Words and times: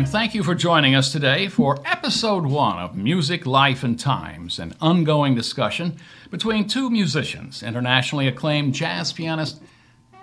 and 0.00 0.08
thank 0.08 0.34
you 0.34 0.42
for 0.42 0.54
joining 0.54 0.94
us 0.94 1.12
today 1.12 1.46
for 1.46 1.78
episode 1.84 2.46
one 2.46 2.78
of 2.78 2.96
Music, 2.96 3.44
Life, 3.44 3.84
and 3.84 4.00
Times, 4.00 4.58
an 4.58 4.74
ongoing 4.80 5.34
discussion 5.34 5.98
between 6.30 6.66
two 6.66 6.88
musicians, 6.88 7.62
internationally 7.62 8.26
acclaimed 8.26 8.72
jazz 8.72 9.12
pianist 9.12 9.60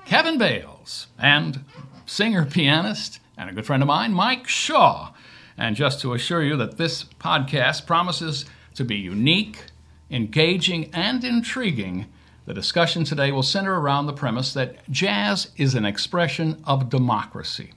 Kevin 0.04 0.40
Bales 0.40 1.06
and 1.20 1.64
singer 2.08 2.44
pianist 2.44 3.20
and 3.38 3.52
a 3.52 3.54
good 3.54 3.68
friend 3.68 3.84
of 3.84 3.88
mine, 3.88 4.14
Mike 4.14 4.48
Shaw. 4.48 5.14
And 5.60 5.76
just 5.76 6.02
to 6.02 6.16
assure 6.16 6.42
you 6.42 6.58
that 6.58 6.78
this 6.78 7.04
podcast 7.04 7.86
promises 7.86 8.46
to 8.74 8.84
be 8.84 8.96
unique, 8.96 9.66
engaging, 10.10 10.90
and 10.92 11.24
intriguing, 11.24 12.08
the 12.48 12.54
discussion 12.56 13.04
today 13.04 13.32
will 13.32 13.44
center 13.44 13.80
around 13.80 14.08
the 14.08 14.14
premise 14.14 14.54
that 14.54 14.90
jazz 14.90 15.52
is 15.56 15.76
an 15.76 15.86
expression 15.86 16.64
of 16.66 16.90
democracy. 16.90 17.74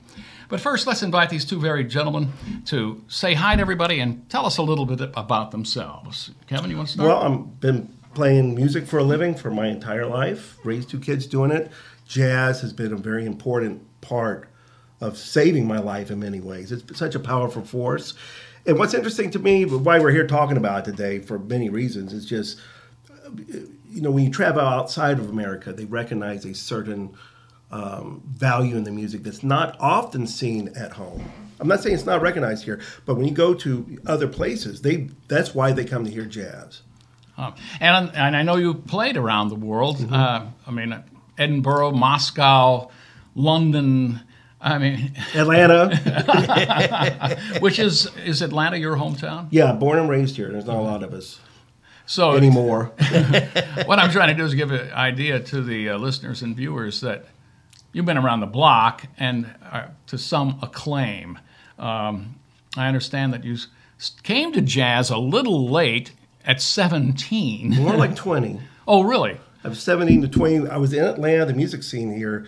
But 0.51 0.61
first, 0.61 0.89
let's 0.89 1.05
invite 1.05 1.31
these 1.31 1.45
two 1.45 1.61
very 1.61 1.85
gentlemen 1.85 2.33
to 2.67 3.05
say 3.07 3.35
hi 3.35 3.55
to 3.55 3.61
everybody 3.61 4.01
and 4.01 4.29
tell 4.29 4.45
us 4.47 4.59
a 4.59 4.63
little 4.63 4.85
bit 4.85 5.01
about 5.15 5.53
themselves. 5.53 6.33
Kevin, 6.49 6.71
you 6.71 6.77
want 6.77 6.89
to 6.89 6.95
start? 6.95 7.09
Well, 7.09 7.23
I've 7.23 7.61
been 7.61 7.97
playing 8.15 8.57
music 8.57 8.85
for 8.87 8.99
a 8.99 9.05
living 9.05 9.37
for 9.37 9.53
my 9.53 9.69
entire 9.69 10.07
life, 10.07 10.59
raised 10.65 10.91
two 10.91 10.99
kids 10.99 11.27
doing 11.27 11.53
it. 11.53 11.71
Jazz 12.09 12.61
has 12.63 12.73
been 12.73 12.93
a 12.93 12.97
very 12.97 13.27
important 13.27 13.81
part 14.01 14.49
of 15.01 15.17
saving 15.17 15.69
my 15.69 15.79
life 15.79 16.11
in 16.11 16.19
many 16.19 16.41
ways. 16.41 16.73
It's 16.73 16.99
such 16.99 17.15
a 17.15 17.21
powerful 17.21 17.65
force. 17.65 18.15
And 18.67 18.77
what's 18.77 18.93
interesting 18.93 19.31
to 19.31 19.39
me, 19.39 19.65
why 19.65 20.01
we're 20.01 20.11
here 20.11 20.27
talking 20.27 20.57
about 20.57 20.81
it 20.81 20.91
today 20.91 21.21
for 21.21 21.39
many 21.39 21.71
reasons, 21.71 22.13
is 22.13 22.27
just 22.27 22.61
you 23.89 24.01
know, 24.01 24.11
when 24.11 24.25
you 24.25 24.31
travel 24.31 24.63
outside 24.63 25.19
of 25.19 25.29
America, 25.29 25.73
they 25.73 25.85
recognize 25.85 26.45
a 26.45 26.55
certain 26.55 27.15
um, 27.71 28.23
value 28.27 28.77
in 28.77 28.85
the 28.85 28.91
music 28.91 29.23
that's 29.23 29.43
not 29.43 29.77
often 29.81 30.27
seen 30.27 30.69
at 30.77 30.93
home. 30.93 31.31
I'm 31.61 31.69
not 31.69 31.83
saying 31.83 31.95
it's 31.95 32.07
not 32.07 32.23
recognized 32.23 32.65
here, 32.65 32.81
but 33.05 33.17
when 33.17 33.27
you 33.27 33.35
go 33.35 33.55
to 33.55 34.01
other 34.07 34.27
places, 34.27 34.83
they 34.83 35.09
that's 35.29 35.55
why 35.55 35.73
they 35.73 35.85
come 35.85 36.05
to 36.05 36.11
hear 36.11 36.25
jazz. 36.25 36.83
And 37.81 38.15
and 38.15 38.37
I 38.37 38.43
know 38.43 38.57
you 38.57 38.75
played 38.75 39.17
around 39.17 39.49
the 39.49 39.55
world. 39.55 39.99
Mm-hmm. 39.99 40.13
Uh, 40.13 40.47
I 40.67 40.71
mean, 40.71 41.03
Edinburgh, 41.39 41.93
Moscow, 41.93 42.91
London. 43.35 44.21
I 44.61 44.79
mean, 44.79 45.13
Atlanta, 45.35 45.97
which 47.61 47.79
is 47.79 48.11
is 48.27 48.43
Atlanta 48.43 48.79
your 48.79 48.97
hometown? 48.97 49.49
Yeah, 49.51 49.73
born 49.73 49.99
and 49.99 50.09
raised 50.09 50.37
here. 50.37 50.51
There's 50.51 50.67
not 50.67 50.77
a 50.77 50.83
lot 50.83 51.03
of 51.03 51.15
us. 51.15 51.41
So 52.05 52.33
anymore. 52.33 52.87
what 53.87 53.99
I'm 54.01 54.11
trying 54.11 54.29
to 54.29 54.35
do 54.35 54.45
is 54.45 54.55
give 54.55 54.73
an 54.73 54.91
idea 54.93 55.39
to 55.41 55.63
the 55.63 55.91
uh, 55.91 55.99
listeners 55.99 56.43
and 56.43 56.57
viewers 56.57 57.01
that 57.03 57.25
you've 57.93 58.07
been 58.07 58.19
around 58.19 58.41
the 58.41 58.47
block 58.47 59.07
and 59.19 59.53
uh, 59.71 59.89
to 60.07 60.19
some 60.19 60.59
acclaim. 60.63 61.39
Um, 61.79 62.37
I 62.77 62.87
understand 62.89 63.33
that 63.33 63.45
you 63.45 63.57
came 64.23 64.53
to 64.53 64.61
jazz 64.61 65.11
a 65.11 65.19
little 65.19 65.69
late 65.69 66.13
at 66.45 66.61
17. 66.61 67.75
More 67.77 67.97
like 67.97 68.15
20. 68.17 68.61
oh, 68.87 69.03
really? 69.03 69.39
I 69.63 69.69
was 69.69 69.83
17 69.83 70.23
to 70.23 70.29
20. 70.29 70.69
I 70.69 70.77
was 70.79 70.93
in 70.93 71.05
Atlanta. 71.05 71.45
The 71.47 71.53
music 71.53 71.83
scene 71.83 72.15
here 72.15 72.47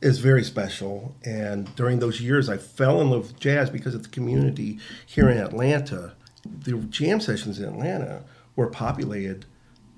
is 0.00 0.18
very 0.18 0.42
special. 0.42 1.14
And 1.24 1.74
during 1.76 1.98
those 1.98 2.20
years, 2.20 2.48
I 2.48 2.56
fell 2.56 3.00
in 3.00 3.10
love 3.10 3.28
with 3.28 3.40
jazz 3.40 3.68
because 3.70 3.94
of 3.94 4.02
the 4.02 4.08
community 4.08 4.78
here 5.06 5.28
in 5.28 5.38
Atlanta. 5.38 6.14
The 6.44 6.72
jam 6.72 7.20
sessions 7.20 7.58
in 7.58 7.66
Atlanta 7.66 8.24
were 8.56 8.68
populated 8.68 9.44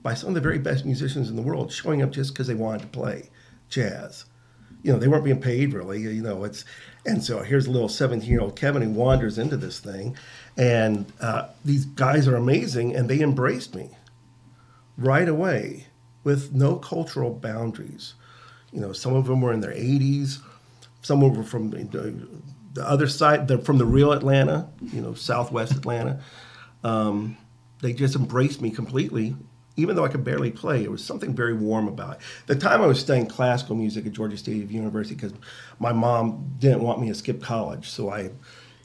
by 0.03 0.15
some 0.15 0.29
of 0.31 0.35
the 0.35 0.41
very 0.41 0.59
best 0.59 0.85
musicians 0.85 1.31
in 1.31 1.37
the 1.37 1.43
world 1.43 1.73
showing 1.73 2.03
up 2.03 2.11
just 2.11 2.35
because 2.35 2.47
they 2.47 2.55
wanted 2.55 2.83
to 2.83 2.89
play 2.89 3.31
jazz. 3.69 4.25
You 4.85 4.93
know, 4.93 4.99
they 5.01 5.09
weren't 5.09 5.25
being 5.25 5.41
paid 5.41 5.73
really, 5.73 6.03
you 6.03 6.23
know, 6.23 6.45
it's, 6.45 6.65
and 7.05 7.25
so 7.25 7.43
here's 7.43 7.67
a 7.67 7.71
little 7.71 7.89
17 7.89 8.29
year 8.29 8.41
old 8.41 8.55
Kevin 8.55 8.83
who 8.83 8.91
wanders 8.91 9.39
into 9.39 9.57
this 9.57 9.81
thing. 9.81 10.17
And 10.57 11.11
uh, 11.21 11.49
these 11.65 11.85
guys 11.85 12.29
are 12.29 12.37
amazing 12.37 12.95
and 12.95 13.09
they 13.09 13.21
embraced 13.21 13.75
me 13.75 13.91
right 14.97 15.29
away 15.29 15.87
with 16.23 16.53
no 16.53 16.77
cultural 16.77 17.31
boundaries. 17.31 18.15
You 18.73 18.81
know, 18.81 18.93
some 18.93 19.15
of 19.15 19.27
them 19.27 19.41
were 19.41 19.53
in 19.53 19.61
their 19.61 19.73
80s, 19.73 20.39
some 21.03 21.21
were 21.21 21.43
from 21.43 21.71
the, 21.71 22.29
the 22.73 22.89
other 22.89 23.07
side, 23.07 23.49
they're 23.49 23.59
from 23.59 23.79
the 23.79 23.87
real 23.87 24.13
Atlanta, 24.13 24.69
you 24.81 25.01
know, 25.01 25.15
Southwest 25.15 25.73
Atlanta. 25.73 26.21
Um, 26.83 27.37
they 27.81 27.93
just 27.93 28.17
embraced 28.17 28.61
me 28.61 28.71
completely 28.71 29.37
even 29.77 29.97
though 29.97 30.05
I 30.05 30.09
could 30.09 30.25
barely 30.25 30.51
play, 30.51 30.85
it 30.85 30.91
was 30.91 31.05
something 31.05 31.35
very 31.35 31.55
warm 31.55 31.89
about 31.89 32.17
it. 32.17 32.21
The 32.47 32.55
time 32.55 32.81
I 32.81 32.87
was 32.87 33.01
studying 33.01 33.27
classical 33.27 33.75
music 33.75 34.07
at 34.07 34.13
Georgia 34.13 34.37
State 34.37 34.71
University 34.71 35.15
because 35.15 35.35
my 35.79 35.93
mom 35.93 36.55
didn't 36.59 36.83
want 36.83 37.01
me 37.01 37.09
to 37.09 37.15
skip 37.15 37.43
college, 37.43 37.89
so 37.89 38.11
I, 38.11 38.31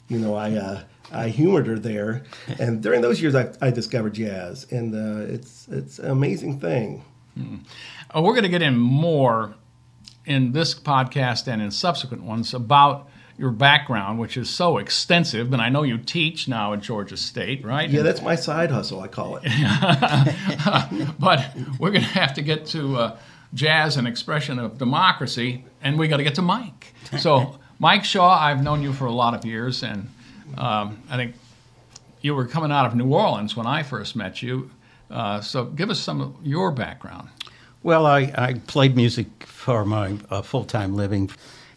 you 0.08 0.18
know, 0.18 0.34
I 0.34 0.52
uh, 0.54 0.82
I 1.12 1.28
humored 1.28 1.66
her 1.66 1.78
there. 1.78 2.24
And 2.58 2.82
during 2.82 3.00
those 3.00 3.20
years, 3.22 3.34
I, 3.34 3.52
I 3.60 3.70
discovered 3.70 4.14
jazz, 4.14 4.66
and 4.70 4.94
uh, 4.94 5.32
it's 5.32 5.68
it's 5.68 5.98
an 5.98 6.10
amazing 6.10 6.60
thing. 6.60 7.04
Hmm. 7.34 7.56
Uh, 8.14 8.22
we're 8.22 8.32
going 8.32 8.42
to 8.42 8.48
get 8.48 8.62
in 8.62 8.76
more 8.76 9.54
in 10.26 10.52
this 10.52 10.74
podcast 10.74 11.46
and 11.46 11.62
in 11.62 11.70
subsequent 11.70 12.22
ones 12.24 12.52
about 12.52 13.08
your 13.40 13.50
background, 13.50 14.18
which 14.18 14.36
is 14.36 14.50
so 14.50 14.76
extensive, 14.76 15.50
and 15.54 15.62
I 15.62 15.70
know 15.70 15.82
you 15.82 15.96
teach 15.96 16.46
now 16.46 16.74
at 16.74 16.80
Georgia 16.80 17.16
State, 17.16 17.64
right? 17.64 17.88
Yeah, 17.88 18.02
that's 18.02 18.20
my 18.20 18.34
side 18.34 18.70
hustle, 18.70 19.00
I 19.00 19.08
call 19.08 19.40
it. 19.42 19.44
but 21.18 21.56
we're 21.78 21.90
going 21.90 22.02
to 22.02 22.08
have 22.08 22.34
to 22.34 22.42
get 22.42 22.66
to 22.66 22.96
uh, 22.96 23.18
jazz 23.54 23.96
and 23.96 24.06
expression 24.06 24.58
of 24.58 24.76
democracy, 24.76 25.64
and 25.82 25.98
we 25.98 26.06
got 26.06 26.18
to 26.18 26.22
get 26.22 26.34
to 26.34 26.42
Mike. 26.42 26.92
So, 27.18 27.58
Mike 27.78 28.04
Shaw, 28.04 28.38
I've 28.38 28.62
known 28.62 28.82
you 28.82 28.92
for 28.92 29.06
a 29.06 29.12
lot 29.12 29.32
of 29.32 29.46
years, 29.46 29.82
and 29.82 30.10
um, 30.58 31.02
I 31.08 31.16
think 31.16 31.34
you 32.20 32.34
were 32.34 32.46
coming 32.46 32.70
out 32.70 32.84
of 32.84 32.94
New 32.94 33.14
Orleans 33.14 33.56
when 33.56 33.66
I 33.66 33.82
first 33.82 34.14
met 34.14 34.42
you. 34.42 34.70
Uh, 35.10 35.40
so, 35.40 35.64
give 35.64 35.88
us 35.88 35.98
some 35.98 36.20
of 36.20 36.34
your 36.42 36.70
background. 36.72 37.30
Well, 37.82 38.04
I, 38.04 38.30
I 38.36 38.54
played 38.66 38.96
music 38.96 39.44
for 39.44 39.86
my 39.86 40.18
uh, 40.28 40.42
full 40.42 40.64
time 40.64 40.94
living 40.94 41.30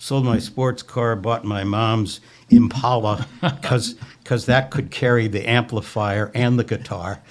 sold 0.03 0.25
my 0.25 0.37
sports 0.37 0.83
car, 0.83 1.15
bought 1.15 1.45
my 1.45 1.63
mom's 1.63 2.19
Impala 2.49 3.25
because 3.41 3.95
because 4.21 4.47
that 4.47 4.69
could 4.69 4.91
carry 4.91 5.27
the 5.27 5.49
amplifier 5.49 6.29
and 6.35 6.59
the 6.59 6.63
guitar, 6.65 7.21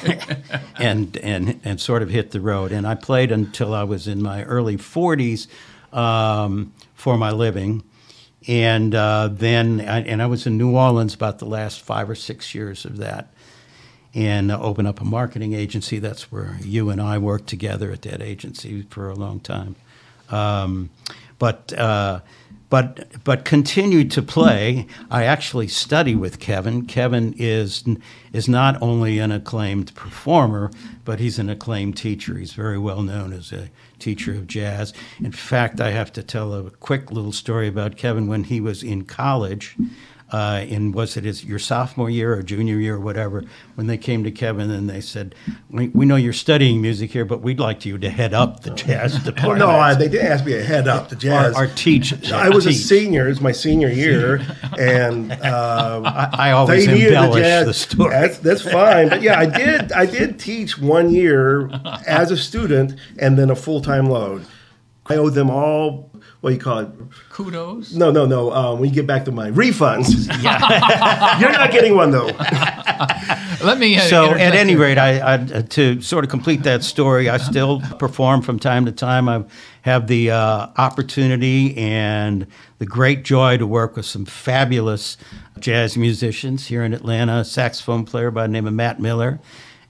and 0.78 1.16
and 1.16 1.60
and 1.64 1.80
sort 1.80 2.02
of 2.02 2.10
hit 2.10 2.30
the 2.30 2.40
road. 2.40 2.70
And 2.70 2.86
I 2.86 2.94
played 2.94 3.32
until 3.32 3.74
I 3.74 3.82
was 3.82 4.06
in 4.06 4.22
my 4.22 4.44
early 4.44 4.76
40s 4.76 5.48
um, 5.92 6.72
for 6.94 7.18
my 7.18 7.32
living, 7.32 7.82
and 8.46 8.94
uh, 8.94 9.28
then 9.32 9.80
I, 9.80 10.02
and 10.02 10.22
I 10.22 10.26
was 10.26 10.46
in 10.46 10.56
New 10.56 10.76
Orleans 10.76 11.14
about 11.14 11.40
the 11.40 11.46
last 11.46 11.80
five 11.80 12.08
or 12.08 12.14
six 12.14 12.54
years 12.54 12.84
of 12.84 12.98
that. 12.98 13.28
And 14.16 14.52
uh, 14.52 14.60
open 14.60 14.86
up 14.86 15.00
a 15.00 15.04
marketing 15.04 15.54
agency. 15.54 15.98
That's 15.98 16.30
where 16.30 16.56
you 16.62 16.90
and 16.90 17.02
I 17.02 17.18
worked 17.18 17.48
together 17.48 17.90
at 17.90 18.02
that 18.02 18.22
agency 18.22 18.82
for 18.82 19.10
a 19.10 19.14
long 19.16 19.40
time. 19.40 19.74
Um, 20.30 20.90
but 21.38 21.72
uh, 21.74 22.20
but 22.74 23.06
but 23.22 23.44
continued 23.44 24.10
to 24.10 24.22
play. 24.22 24.86
I 25.10 25.24
actually 25.24 25.68
study 25.68 26.14
with 26.14 26.40
Kevin. 26.40 26.86
Kevin 26.86 27.34
is 27.38 27.84
is 28.32 28.48
not 28.48 28.80
only 28.82 29.18
an 29.18 29.30
acclaimed 29.30 29.94
performer, 29.94 30.70
but 31.04 31.20
he's 31.20 31.38
an 31.38 31.48
acclaimed 31.48 31.96
teacher. 31.96 32.36
He's 32.36 32.52
very 32.52 32.78
well 32.78 33.02
known 33.02 33.32
as 33.32 33.52
a 33.52 33.70
teacher 33.98 34.32
of 34.32 34.46
jazz. 34.46 34.92
In 35.20 35.32
fact, 35.32 35.80
I 35.80 35.90
have 35.90 36.12
to 36.14 36.22
tell 36.22 36.52
a 36.52 36.70
quick 36.70 37.12
little 37.12 37.32
story 37.32 37.68
about 37.68 37.96
Kevin 37.96 38.26
when 38.26 38.44
he 38.44 38.60
was 38.60 38.82
in 38.82 39.04
college 39.04 39.76
uh, 40.34 40.64
in 40.66 40.90
was 40.90 41.16
it 41.16 41.22
his 41.22 41.44
your 41.44 41.60
sophomore 41.60 42.10
year 42.10 42.34
or 42.34 42.42
junior 42.42 42.76
year 42.76 42.96
or 42.96 43.00
whatever 43.00 43.44
when 43.76 43.86
they 43.86 43.96
came 43.96 44.24
to 44.24 44.32
Kevin 44.32 44.68
and 44.68 44.90
they 44.90 45.00
said, 45.00 45.32
"We, 45.70 45.90
we 45.90 46.06
know 46.06 46.16
you're 46.16 46.32
studying 46.32 46.82
music 46.82 47.12
here, 47.12 47.24
but 47.24 47.40
we'd 47.40 47.60
like 47.60 47.86
you 47.86 47.98
to 47.98 48.10
head 48.10 48.34
up 48.34 48.64
the 48.64 48.70
jazz 48.70 49.16
department." 49.24 49.62
Oh, 49.62 49.66
no, 49.66 49.70
I, 49.70 49.94
they 49.94 50.08
didn't 50.08 50.26
ask 50.26 50.44
me 50.44 50.54
to 50.54 50.64
head 50.64 50.88
up 50.88 51.08
the 51.08 51.14
jazz. 51.14 51.54
Our, 51.54 51.66
our 51.66 51.74
teach. 51.76 52.12
I 52.32 52.48
was 52.48 52.64
teach. 52.64 52.74
a 52.74 52.78
senior. 52.78 53.26
It 53.26 53.28
was 53.28 53.40
my 53.40 53.52
senior 53.52 53.88
year, 54.04 54.44
and 54.76 55.30
uh, 55.30 56.02
I, 56.04 56.48
I, 56.48 56.50
always 56.50 56.88
embellish 56.88 57.44
the, 57.44 57.64
the 57.66 57.74
story. 57.74 58.10
That's, 58.10 58.38
that's 58.38 58.62
fine, 58.62 59.10
but 59.10 59.22
yeah, 59.22 59.38
I 59.38 59.46
did. 59.46 59.92
I 59.92 60.04
did 60.04 60.40
teach 60.40 60.76
one 60.76 61.10
year 61.10 61.70
as 62.08 62.32
a 62.32 62.36
student 62.36 62.98
and 63.20 63.38
then 63.38 63.50
a 63.50 63.56
full 63.56 63.80
time 63.80 64.10
load. 64.10 64.44
I 65.06 65.14
owe 65.14 65.30
them 65.30 65.48
all 65.48 66.10
what 66.44 66.50
do 66.50 66.56
you 66.56 66.60
call 66.60 66.80
it? 66.80 66.90
Kudos. 67.30 67.94
No, 67.94 68.10
no, 68.10 68.26
no. 68.26 68.52
Um, 68.52 68.78
when 68.78 68.90
you 68.90 68.94
get 68.94 69.06
back 69.06 69.24
to 69.24 69.32
my 69.32 69.50
refunds, 69.50 70.26
you're 71.40 71.50
not 71.50 71.72
getting 71.72 71.96
one 71.96 72.10
though. 72.10 72.26
Let 73.66 73.78
me. 73.78 73.96
Uh, 73.96 74.00
so, 74.00 74.32
at 74.32 74.54
any 74.54 74.76
rate, 74.76 74.98
I, 74.98 75.36
I, 75.36 75.38
to 75.38 76.02
sort 76.02 76.22
of 76.22 76.30
complete 76.30 76.62
that 76.64 76.84
story, 76.84 77.30
I 77.30 77.38
still 77.38 77.80
perform 77.98 78.42
from 78.42 78.58
time 78.58 78.84
to 78.84 78.92
time. 78.92 79.26
I 79.26 79.44
have 79.82 80.06
the 80.06 80.32
uh, 80.32 80.66
opportunity 80.76 81.74
and 81.78 82.46
the 82.78 82.84
great 82.84 83.24
joy 83.24 83.56
to 83.56 83.66
work 83.66 83.96
with 83.96 84.04
some 84.04 84.26
fabulous 84.26 85.16
jazz 85.60 85.96
musicians 85.96 86.66
here 86.66 86.84
in 86.84 86.92
Atlanta. 86.92 87.38
A 87.38 87.44
saxophone 87.46 88.04
player 88.04 88.30
by 88.30 88.42
the 88.42 88.52
name 88.52 88.66
of 88.66 88.74
Matt 88.74 89.00
Miller, 89.00 89.40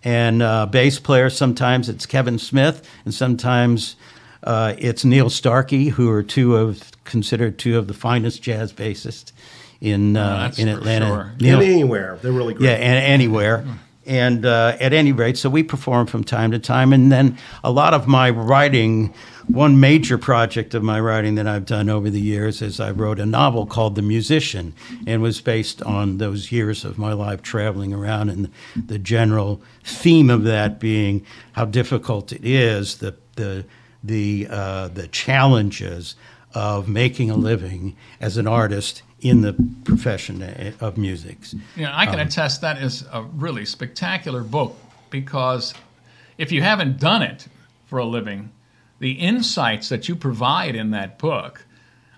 and 0.04 0.40
uh, 0.40 0.66
bass 0.66 1.00
player. 1.00 1.30
Sometimes 1.30 1.88
it's 1.88 2.06
Kevin 2.06 2.38
Smith, 2.38 2.88
and 3.04 3.12
sometimes 3.12 3.96
uh, 4.44 4.75
it's 4.79 5.05
Neal 5.05 5.31
Starkey, 5.31 5.88
who 5.88 6.11
are 6.11 6.23
two 6.23 6.56
of 6.56 6.91
considered 7.05 7.58
two 7.58 7.76
of 7.79 7.87
the 7.87 7.94
finest 7.94 8.43
jazz 8.43 8.73
bassists 8.73 9.32
in 9.81 10.17
uh, 10.17 10.38
that's 10.44 10.58
in 10.58 10.69
Atlanta. 10.69 11.06
sure. 11.06 11.32
Neil- 11.41 11.61
And 11.61 11.69
anywhere, 11.70 12.19
they're 12.23 12.32
really 12.32 12.55
great. 12.55 12.67
yeah, 12.69 12.75
and 12.76 12.99
anywhere. 13.05 13.64
And 14.06 14.44
uh, 14.44 14.76
at 14.81 14.93
any 14.93 15.12
rate, 15.12 15.38
so 15.38 15.49
we 15.49 15.62
perform 15.62 16.06
from 16.06 16.25
time 16.25 16.50
to 16.50 16.58
time. 16.58 16.93
And 16.93 17.11
then 17.11 17.38
a 17.62 17.70
lot 17.70 17.94
of 17.94 18.06
my 18.06 18.29
writing, 18.29 19.14
one 19.49 19.81
major 19.81 20.19
project 20.19 20.75
of 20.75 20.82
my 20.82 21.00
writing 21.00 21.37
that 21.37 21.47
I've 21.47 21.64
done 21.64 21.88
over 21.88 22.11
the 22.11 22.20
years 22.20 22.61
is 22.61 22.81
I 22.81 22.90
wrote 22.90 23.19
a 23.19 23.25
novel 23.25 23.64
called 23.64 23.94
The 23.94 24.02
Musician 24.02 24.75
and 25.06 25.23
was 25.23 25.40
based 25.40 25.82
on 25.85 26.19
those 26.19 26.52
years 26.52 26.85
of 26.85 26.99
my 26.99 27.14
life 27.14 27.40
traveling 27.40 27.94
around 27.94 28.29
and 28.29 28.50
the 28.76 28.99
general 28.99 29.62
theme 29.85 30.29
of 30.29 30.44
that 30.44 30.79
being 30.79 31.25
how 31.52 31.64
difficult 31.64 32.31
it 32.31 32.44
is, 32.44 32.99
the, 32.99 33.14
the, 33.37 33.64
the, 34.04 34.46
uh, 34.50 34.88
the 34.88 35.08
challenges 35.08 36.14
of 36.52 36.88
making 36.88 37.30
a 37.30 37.36
living 37.36 37.96
as 38.20 38.36
an 38.36 38.46
artist 38.46 39.02
in 39.20 39.40
the 39.40 39.54
profession 39.84 40.74
of 40.80 40.96
music. 40.96 41.38
You 41.74 41.84
know, 41.84 41.92
I 41.92 42.06
can 42.06 42.20
attest 42.20 42.60
that 42.60 42.80
is 42.80 43.04
a 43.10 43.22
really 43.22 43.64
spectacular 43.64 44.44
book 44.44 44.76
because 45.10 45.74
if 46.36 46.52
you 46.52 46.62
haven't 46.62 47.00
done 47.00 47.22
it 47.22 47.48
for 47.86 47.98
a 47.98 48.04
living, 48.04 48.52
the 48.98 49.12
insights 49.12 49.88
that 49.88 50.08
you 50.08 50.14
provide 50.14 50.76
in 50.76 50.90
that 50.90 51.18
book, 51.18 51.64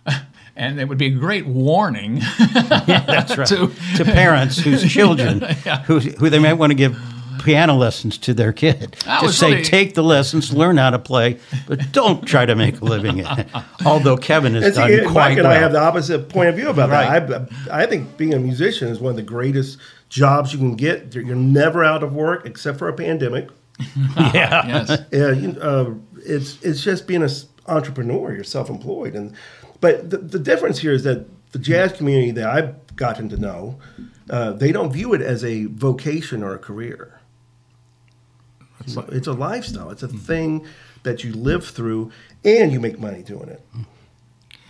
and 0.57 0.81
it 0.81 0.89
would 0.89 0.99
be 0.99 1.07
a 1.07 1.11
great 1.11 1.47
warning 1.47 2.21
That's 2.55 3.37
right. 3.39 3.47
to 3.49 3.71
to 3.97 4.05
parents 4.05 4.59
whose 4.59 4.91
children, 4.91 5.41
who, 5.87 6.01
who 6.01 6.29
they 6.29 6.39
might 6.39 6.55
want 6.55 6.71
to 6.71 6.75
give 6.75 6.99
piano 7.43 7.75
lessons 7.75 8.19
to 8.19 8.35
their 8.35 8.53
kid. 8.53 8.93
That 9.05 9.21
Just 9.21 9.23
was 9.23 9.39
say, 9.39 9.51
really- 9.53 9.65
take 9.65 9.95
the 9.95 10.03
lessons, 10.03 10.53
learn 10.53 10.77
how 10.77 10.91
to 10.91 10.99
play, 10.99 11.39
but 11.67 11.93
don't 11.93 12.25
try 12.27 12.47
to 12.47 12.55
make 12.55 12.81
a 12.81 12.85
living 12.85 13.21
at 13.21 13.39
it. 13.41 13.47
Although 13.85 14.17
Kevin 14.17 14.55
has 14.55 14.65
And 14.65 14.75
see, 14.75 14.81
done 14.81 14.91
and 14.93 15.03
Mike 15.05 15.13
quite 15.13 15.33
and 15.39 15.43
well. 15.49 15.53
I 15.53 15.57
have 15.57 15.73
the 15.73 15.81
opposite 15.81 16.29
point 16.29 16.49
of 16.49 16.57
view 16.57 16.69
about 16.69 16.91
Right. 16.91 17.27
that. 17.29 17.49
I, 17.71 17.83
I 17.83 17.87
think 17.87 18.17
being 18.17 18.35
a 18.35 18.39
musician 18.39 18.89
is 18.89 18.99
one 19.01 19.11
of 19.11 19.17
the 19.17 19.23
greatest 19.23 19.79
jobs 20.09 20.53
you 20.53 20.59
can 20.59 20.77
get. 20.77 21.15
You're 21.15 21.35
never 21.37 21.85
out 21.85 22.03
of 22.03 22.13
work 22.15 22.47
except 22.47 22.79
for 22.79 22.89
a 22.89 22.93
pandemic. 22.93 23.49
yeah. 24.17 24.67
yes. 24.67 25.01
Yeah, 25.13 25.31
you, 25.33 25.51
uh, 25.61 25.91
it's 26.25 26.63
it's 26.63 26.83
just 26.83 27.07
being 27.07 27.23
an 27.23 27.31
entrepreneur. 27.67 28.33
You're 28.35 28.45
self-employed, 28.45 29.15
and 29.15 29.35
but 29.81 30.09
the, 30.11 30.17
the 30.19 30.39
difference 30.39 30.79
here 30.79 30.93
is 30.93 31.05
that 31.05 31.27
the 31.53 31.59
jazz 31.59 31.93
community 31.93 32.31
that 32.33 32.49
I've 32.49 32.97
gotten 32.97 33.29
to 33.29 33.37
know, 33.37 33.79
uh, 34.31 34.53
they 34.53 34.73
don't 34.73 34.91
view 34.91 35.13
it 35.13 35.21
as 35.21 35.45
a 35.45 35.67
vocation 35.67 36.43
or 36.43 36.55
a 36.55 36.59
career. 36.59 37.16
It's, 38.87 38.97
a- 38.97 39.07
it's 39.11 39.27
a 39.27 39.33
lifestyle. 39.33 39.91
It's 39.91 40.03
a 40.03 40.09
thing 40.09 40.65
that 41.03 41.25
you 41.25 41.33
live 41.33 41.67
through, 41.67 42.11
and 42.45 42.73
you 42.73 42.81
make 42.81 42.99
money 42.99 43.23
doing 43.23 43.49
it. 43.49 43.61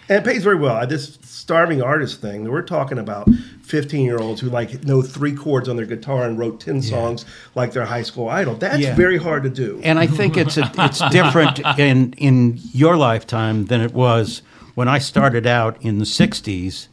And 0.09 0.19
it 0.19 0.25
pays 0.25 0.45
very 0.45 0.57
well. 0.57 0.87
This 0.87 1.19
starving 1.23 1.83
artist 1.83 2.21
thing, 2.21 2.49
we're 2.49 2.63
talking 2.63 2.97
about 2.99 3.29
15 3.63 4.05
year 4.05 4.19
olds 4.19 4.41
who 4.41 4.49
like 4.49 4.85
know 4.85 5.03
three 5.03 5.35
chords 5.35 5.69
on 5.69 5.75
their 5.77 5.85
guitar 5.87 6.23
and 6.25 6.39
wrote 6.39 6.61
10 6.61 6.81
songs 6.83 7.25
like 7.57 7.73
their 7.73 7.85
high 7.87 8.03
school 8.03 8.29
idol. 8.29 8.55
That's 8.55 8.79
Yeah. 8.79 8.95
very 8.95 9.17
hard 9.19 9.43
to 9.43 9.51
do. 9.51 9.81
And 9.83 9.99
I 9.99 10.07
think 10.07 10.37
it's 10.37 10.57
a, 10.59 10.71
it's 10.79 11.01
different 11.11 11.59
in 11.79 12.13
in 12.19 12.61
your 12.73 12.97
lifetime 12.97 13.67
than 13.67 13.81
it 13.81 13.93
was 13.95 14.43
when 14.77 14.87
I 14.87 14.99
started 14.99 15.45
out 15.45 15.77
in 15.83 15.99
the 15.99 16.05
'60s. 16.05 16.87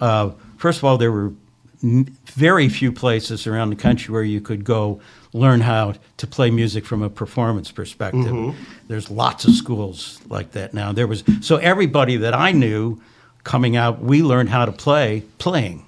Uh, 0.00 0.30
first 0.56 0.78
of 0.78 0.84
all, 0.84 0.96
there 0.96 1.10
were 1.10 1.26
n- 1.26 1.36
very 1.82 2.68
few 2.68 2.92
places 2.92 3.46
around 3.46 3.70
the 3.70 3.76
country 3.76 4.12
where 4.12 4.22
you 4.22 4.40
could 4.40 4.64
go 4.64 5.00
learn 5.32 5.60
how 5.60 5.94
to 6.18 6.26
play 6.26 6.50
music 6.50 6.84
from 6.84 7.02
a 7.02 7.08
performance 7.08 7.70
perspective. 7.70 8.24
Mm-hmm. 8.24 8.62
There's 8.88 9.10
lots 9.10 9.44
of 9.44 9.54
schools 9.54 10.20
like 10.28 10.52
that 10.52 10.74
now. 10.74 10.92
There 10.92 11.06
was 11.06 11.24
so 11.40 11.56
everybody 11.56 12.16
that 12.18 12.34
I 12.34 12.52
knew 12.52 13.00
coming 13.44 13.76
out, 13.76 14.02
we 14.02 14.22
learned 14.22 14.50
how 14.50 14.66
to 14.66 14.72
play 14.72 15.22
playing 15.38 15.86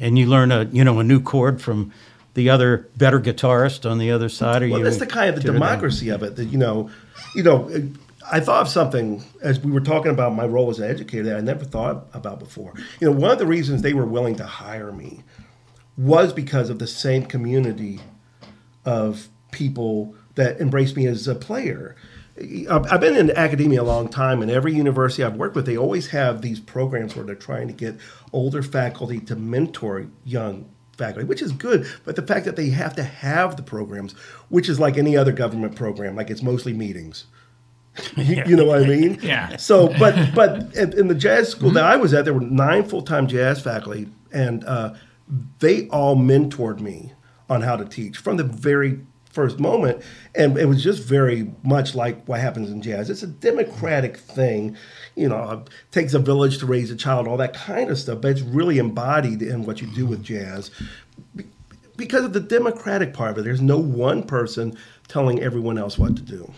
and 0.00 0.18
you 0.18 0.26
learn 0.26 0.52
a 0.52 0.64
you 0.64 0.84
know 0.84 0.98
a 0.98 1.04
new 1.04 1.20
chord 1.20 1.60
from 1.60 1.92
the 2.34 2.50
other 2.50 2.88
better 2.96 3.18
guitarist 3.20 3.90
on 3.90 3.98
the 3.98 4.10
other 4.10 4.28
side, 4.28 4.62
or 4.62 4.68
Well, 4.68 4.78
you 4.78 4.84
that's 4.84 4.98
the 4.98 5.06
kind 5.06 5.30
of 5.30 5.36
the 5.36 5.42
tear 5.42 5.50
it 5.50 5.58
down. 5.58 5.60
democracy 5.68 6.08
of 6.10 6.22
it. 6.22 6.36
That 6.36 6.46
you 6.46 6.58
know, 6.58 6.90
you 7.34 7.42
know, 7.42 7.68
I 8.30 8.40
thought 8.40 8.62
of 8.62 8.68
something 8.68 9.22
as 9.42 9.60
we 9.60 9.70
were 9.70 9.80
talking 9.80 10.10
about 10.10 10.34
my 10.34 10.44
role 10.44 10.70
as 10.70 10.78
an 10.78 10.90
educator 10.90 11.24
that 11.24 11.36
I 11.36 11.40
never 11.40 11.64
thought 11.64 12.08
about 12.12 12.38
before. 12.38 12.74
You 13.00 13.10
know, 13.10 13.16
one 13.16 13.30
of 13.30 13.38
the 13.38 13.46
reasons 13.46 13.82
they 13.82 13.94
were 13.94 14.06
willing 14.06 14.36
to 14.36 14.46
hire 14.46 14.92
me 14.92 15.22
was 15.96 16.32
because 16.32 16.70
of 16.70 16.78
the 16.78 16.86
same 16.86 17.26
community 17.26 18.00
of 18.84 19.28
people 19.50 20.14
that 20.34 20.60
embraced 20.60 20.96
me 20.96 21.06
as 21.06 21.26
a 21.26 21.34
player. 21.34 21.96
I've 22.70 23.00
been 23.00 23.16
in 23.16 23.32
academia 23.32 23.82
a 23.82 23.84
long 23.84 24.08
time, 24.08 24.42
and 24.42 24.50
every 24.50 24.72
university 24.72 25.24
I've 25.24 25.36
worked 25.36 25.56
with, 25.56 25.66
they 25.66 25.76
always 25.76 26.08
have 26.08 26.40
these 26.40 26.60
programs 26.60 27.16
where 27.16 27.24
they're 27.24 27.34
trying 27.34 27.66
to 27.66 27.74
get 27.74 27.96
older 28.32 28.62
faculty 28.62 29.18
to 29.20 29.34
mentor 29.34 30.06
young 30.24 30.70
faculty, 30.96 31.24
which 31.24 31.42
is 31.42 31.50
good. 31.50 31.88
But 32.04 32.14
the 32.14 32.22
fact 32.22 32.44
that 32.44 32.54
they 32.54 32.70
have 32.70 32.94
to 32.94 33.02
have 33.02 33.56
the 33.56 33.62
programs, 33.64 34.12
which 34.48 34.68
is 34.68 34.78
like 34.78 34.96
any 34.96 35.16
other 35.16 35.32
government 35.32 35.74
program, 35.74 36.14
like 36.14 36.30
it's 36.30 36.42
mostly 36.42 36.72
meetings. 36.72 37.24
You, 38.16 38.42
you 38.46 38.56
know 38.56 38.64
what 38.64 38.82
I 38.82 38.86
mean? 38.86 39.18
Yeah. 39.22 39.56
So, 39.56 39.88
but 39.98 40.34
but 40.34 40.74
in 40.74 40.98
in 40.98 41.08
the 41.08 41.14
jazz 41.14 41.48
school 41.48 41.70
that 41.72 41.80
mm-hmm. 41.80 41.92
I 41.92 41.96
was 41.96 42.14
at, 42.14 42.24
there 42.24 42.34
were 42.34 42.40
nine 42.40 42.84
full 42.84 43.02
time 43.02 43.26
jazz 43.26 43.60
faculty, 43.60 44.08
and 44.32 44.64
uh, 44.64 44.94
they 45.58 45.88
all 45.88 46.16
mentored 46.16 46.80
me 46.80 47.12
on 47.48 47.62
how 47.62 47.76
to 47.76 47.84
teach 47.84 48.18
from 48.18 48.36
the 48.36 48.44
very 48.44 49.00
first 49.30 49.60
moment, 49.60 50.02
and 50.34 50.58
it 50.58 50.66
was 50.66 50.82
just 50.82 51.02
very 51.02 51.52
much 51.62 51.94
like 51.94 52.24
what 52.26 52.40
happens 52.40 52.70
in 52.70 52.82
jazz. 52.82 53.08
It's 53.10 53.22
a 53.22 53.28
democratic 53.28 54.16
thing, 54.16 54.76
you 55.14 55.28
know. 55.28 55.64
It 55.64 55.70
takes 55.90 56.14
a 56.14 56.18
village 56.18 56.58
to 56.58 56.66
raise 56.66 56.90
a 56.90 56.96
child, 56.96 57.28
all 57.28 57.36
that 57.36 57.54
kind 57.54 57.90
of 57.90 57.98
stuff, 57.98 58.20
but 58.20 58.32
it's 58.32 58.40
really 58.40 58.78
embodied 58.78 59.42
in 59.42 59.64
what 59.64 59.80
you 59.80 59.86
do 59.94 60.06
with 60.06 60.24
mm-hmm. 60.24 60.54
jazz 60.54 60.70
be- 61.34 61.46
because 61.98 62.24
of 62.24 62.32
the 62.32 62.40
democratic 62.40 63.12
part 63.12 63.32
of 63.32 63.38
it. 63.38 63.42
There's 63.44 63.60
no 63.60 63.76
one 63.76 64.22
person 64.22 64.74
telling 65.08 65.40
everyone 65.40 65.78
else 65.78 65.98
what 65.98 66.14
to 66.16 66.22
do. 66.22 66.52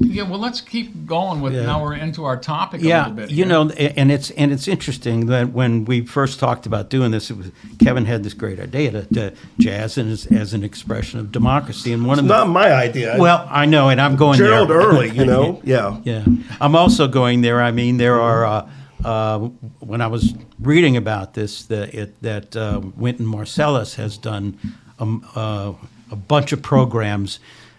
Yeah, 0.00 0.28
well, 0.28 0.40
let's 0.40 0.60
keep 0.60 1.06
going 1.06 1.40
with 1.40 1.54
now 1.54 1.80
we're 1.82 1.94
into 1.94 2.24
our 2.24 2.36
topic 2.36 2.80
a 2.82 2.84
Yeah, 2.84 3.02
little 3.02 3.14
bit. 3.14 3.30
you 3.30 3.36
here. 3.36 3.46
know, 3.46 3.70
and 3.70 4.10
it's 4.10 4.30
and 4.32 4.52
it's 4.52 4.66
interesting 4.66 5.26
that 5.26 5.52
when 5.52 5.84
we 5.84 6.04
first 6.04 6.38
talked 6.40 6.66
about 6.66 6.90
doing 6.90 7.10
this, 7.12 7.30
it 7.30 7.36
was 7.36 7.50
Kevin 7.78 8.04
had 8.04 8.22
this 8.24 8.34
great 8.34 8.58
idea 8.60 8.90
to, 8.90 9.02
to 9.14 9.32
jazz 9.58 9.96
and 9.98 10.10
as, 10.10 10.26
as 10.26 10.52
an 10.52 10.62
expression 10.64 11.20
of 11.20 11.30
democracy, 11.32 11.92
and 11.92 12.04
one 12.06 12.18
of 12.18 12.24
the 12.26 12.34
Not 12.34 12.48
my 12.48 12.72
idea. 12.72 13.16
well, 13.18 13.46
I 13.50 13.66
know, 13.66 13.88
and 13.88 14.00
I'm 14.00 14.16
going 14.16 14.38
Gerald 14.38 14.68
there. 14.68 14.78
Early, 14.78 15.10
you 15.10 15.24
know, 15.32 15.60
yeah. 15.64 16.00
Yeah, 16.04 16.24
I'm 16.60 16.74
also 16.76 17.06
going 17.08 17.40
there. 17.42 17.62
I 17.62 17.70
mean, 17.70 17.96
there 17.98 18.20
are. 18.20 18.44
Uh, 18.44 18.70
uh, 19.04 19.38
when 19.80 20.00
I 20.00 20.06
was 20.06 20.34
reading 20.60 20.96
about 20.96 21.34
this, 21.34 21.64
that 21.64 21.94
it, 21.94 22.22
that 22.22 22.56
uh, 22.56 22.80
Marsalis 22.80 23.96
has 23.96 24.18
done 24.18 24.58
um, 24.98 25.26
uh, 25.34 25.72
a 26.10 26.16
bunch 26.16 26.52
of 26.52 26.62
programs 26.62 27.38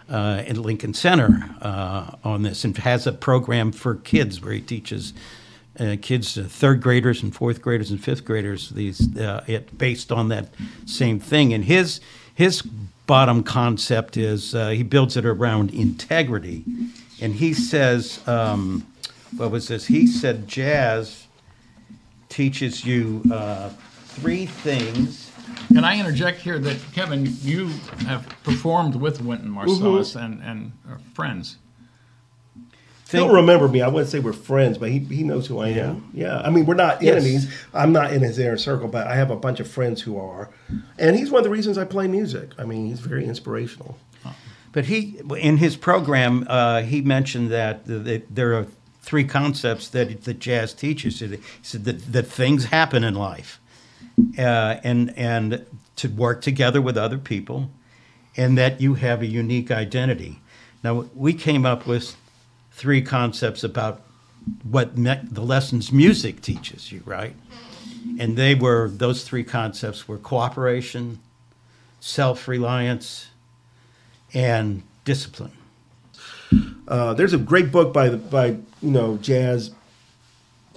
uh, 0.09 0.43
at 0.47 0.57
Lincoln 0.57 0.93
Center 0.93 1.55
uh, 1.61 2.15
on 2.23 2.43
this, 2.43 2.63
and 2.63 2.77
has 2.77 3.07
a 3.07 3.11
program 3.11 3.71
for 3.71 3.95
kids 3.95 4.41
where 4.41 4.53
he 4.53 4.61
teaches. 4.61 5.13
Uh, 5.79 5.95
kids, 6.01 6.35
third 6.35 6.81
graders 6.81 7.21
and 7.21 7.35
fourth 7.35 7.61
graders 7.61 7.91
and 7.91 8.03
fifth 8.03 8.25
graders, 8.25 8.71
these 8.71 9.15
it 9.15 9.77
based 9.77 10.11
on 10.11 10.29
that 10.29 10.49
same 10.87 11.19
thing. 11.19 11.53
And 11.53 11.65
his 11.65 12.01
his 12.33 12.63
bottom 13.05 13.43
concept 13.43 14.17
is 14.17 14.53
he 14.53 14.81
builds 14.81 15.15
it 15.17 15.25
around 15.25 15.71
integrity, 15.71 16.63
and 17.21 17.35
he 17.35 17.53
says, 17.53 18.27
um, 18.27 18.87
what 19.35 19.51
was 19.51 19.67
this? 19.67 19.85
He 19.87 20.07
said 20.07 20.47
jazz 20.47 21.27
teaches 22.29 22.85
you 22.85 23.21
uh, 23.31 23.69
three 24.05 24.45
things. 24.45 25.31
Can 25.69 25.83
I 25.83 25.99
interject 25.99 26.39
here 26.41 26.59
that 26.59 26.77
Kevin, 26.93 27.27
you 27.41 27.67
have 28.05 28.27
performed 28.43 28.95
with 28.95 29.21
Wynton 29.21 29.49
Marsalis 29.49 30.15
Mm-hmm. 30.15 30.19
and 30.19 30.41
and 30.43 30.71
are 30.89 30.99
friends. 31.13 31.57
He'll 33.09 33.21
Think, 33.27 33.33
remember 33.37 33.69
me. 33.69 33.81
I 33.81 33.87
wouldn't 33.87 34.09
say 34.09 34.19
we're 34.19 34.33
friends, 34.33 34.77
but 34.77 34.89
he, 34.89 34.99
he 34.99 35.23
knows 35.23 35.47
who 35.47 35.59
I 35.59 35.69
am. 35.69 36.09
Yeah. 36.13 36.39
I 36.41 36.49
mean, 36.49 36.65
we're 36.65 36.73
not 36.75 37.01
Yes. 37.01 37.15
enemies. 37.23 37.49
I'm 37.73 37.93
not 37.93 38.11
in 38.11 38.21
his 38.21 38.37
inner 38.37 38.57
circle, 38.57 38.89
but 38.89 39.07
I 39.07 39.15
have 39.15 39.31
a 39.31 39.37
bunch 39.37 39.61
of 39.61 39.67
friends 39.69 40.01
who 40.01 40.19
are. 40.19 40.49
And 40.99 41.15
he's 41.15 41.31
one 41.31 41.39
of 41.39 41.43
the 41.45 41.49
reasons 41.49 41.77
I 41.77 41.85
play 41.85 42.07
music. 42.09 42.51
I 42.59 42.65
mean, 42.65 42.85
he's 42.87 42.99
very 42.99 43.23
inspirational. 43.25 43.97
but 44.73 44.85
he 44.87 45.21
in 45.37 45.55
his 45.57 45.77
program 45.77 46.45
uh, 46.49 46.81
he 46.81 46.99
mentioned 47.01 47.49
that, 47.51 47.85
that 47.85 48.23
there 48.35 48.53
are 48.55 48.67
three 49.07 49.23
concepts 49.23 49.87
that 49.87 50.25
that 50.25 50.39
jazz 50.39 50.73
teaches. 50.73 51.21
He 51.21 51.39
said 51.61 51.85
that, 51.85 52.11
that 52.11 52.27
things 52.27 52.65
happen 52.65 53.05
in 53.05 53.15
life, 53.15 53.59
uh, 54.37 54.81
and 54.83 55.17
and 55.17 55.65
to 55.95 56.09
work 56.09 56.41
together 56.41 56.81
with 56.81 56.97
other 56.97 57.17
people, 57.17 57.69
and 58.35 58.57
that 58.57 58.81
you 58.81 58.95
have 58.95 59.21
a 59.21 59.25
unique 59.25 59.71
identity. 59.71 60.41
Now 60.83 61.05
we 61.15 61.33
came 61.33 61.65
up 61.65 61.87
with 61.87 62.17
three 62.71 63.01
concepts 63.01 63.63
about 63.63 64.01
what 64.63 64.95
the 64.95 65.41
lessons 65.41 65.91
music 65.91 66.41
teaches 66.41 66.91
you, 66.91 67.01
right? 67.05 67.35
And 68.19 68.37
they 68.37 68.55
were 68.55 68.89
those 68.89 69.23
three 69.23 69.43
concepts 69.43 70.07
were 70.07 70.17
cooperation, 70.17 71.19
self-reliance, 72.01 73.27
and 74.33 74.83
discipline. 75.05 75.51
Uh, 76.87 77.13
there's 77.13 77.33
a 77.33 77.37
great 77.37 77.71
book 77.71 77.93
by 77.93 78.09
the 78.09 78.17
by 78.17 78.47
you 78.47 78.91
know 78.91 79.17
jazz 79.17 79.71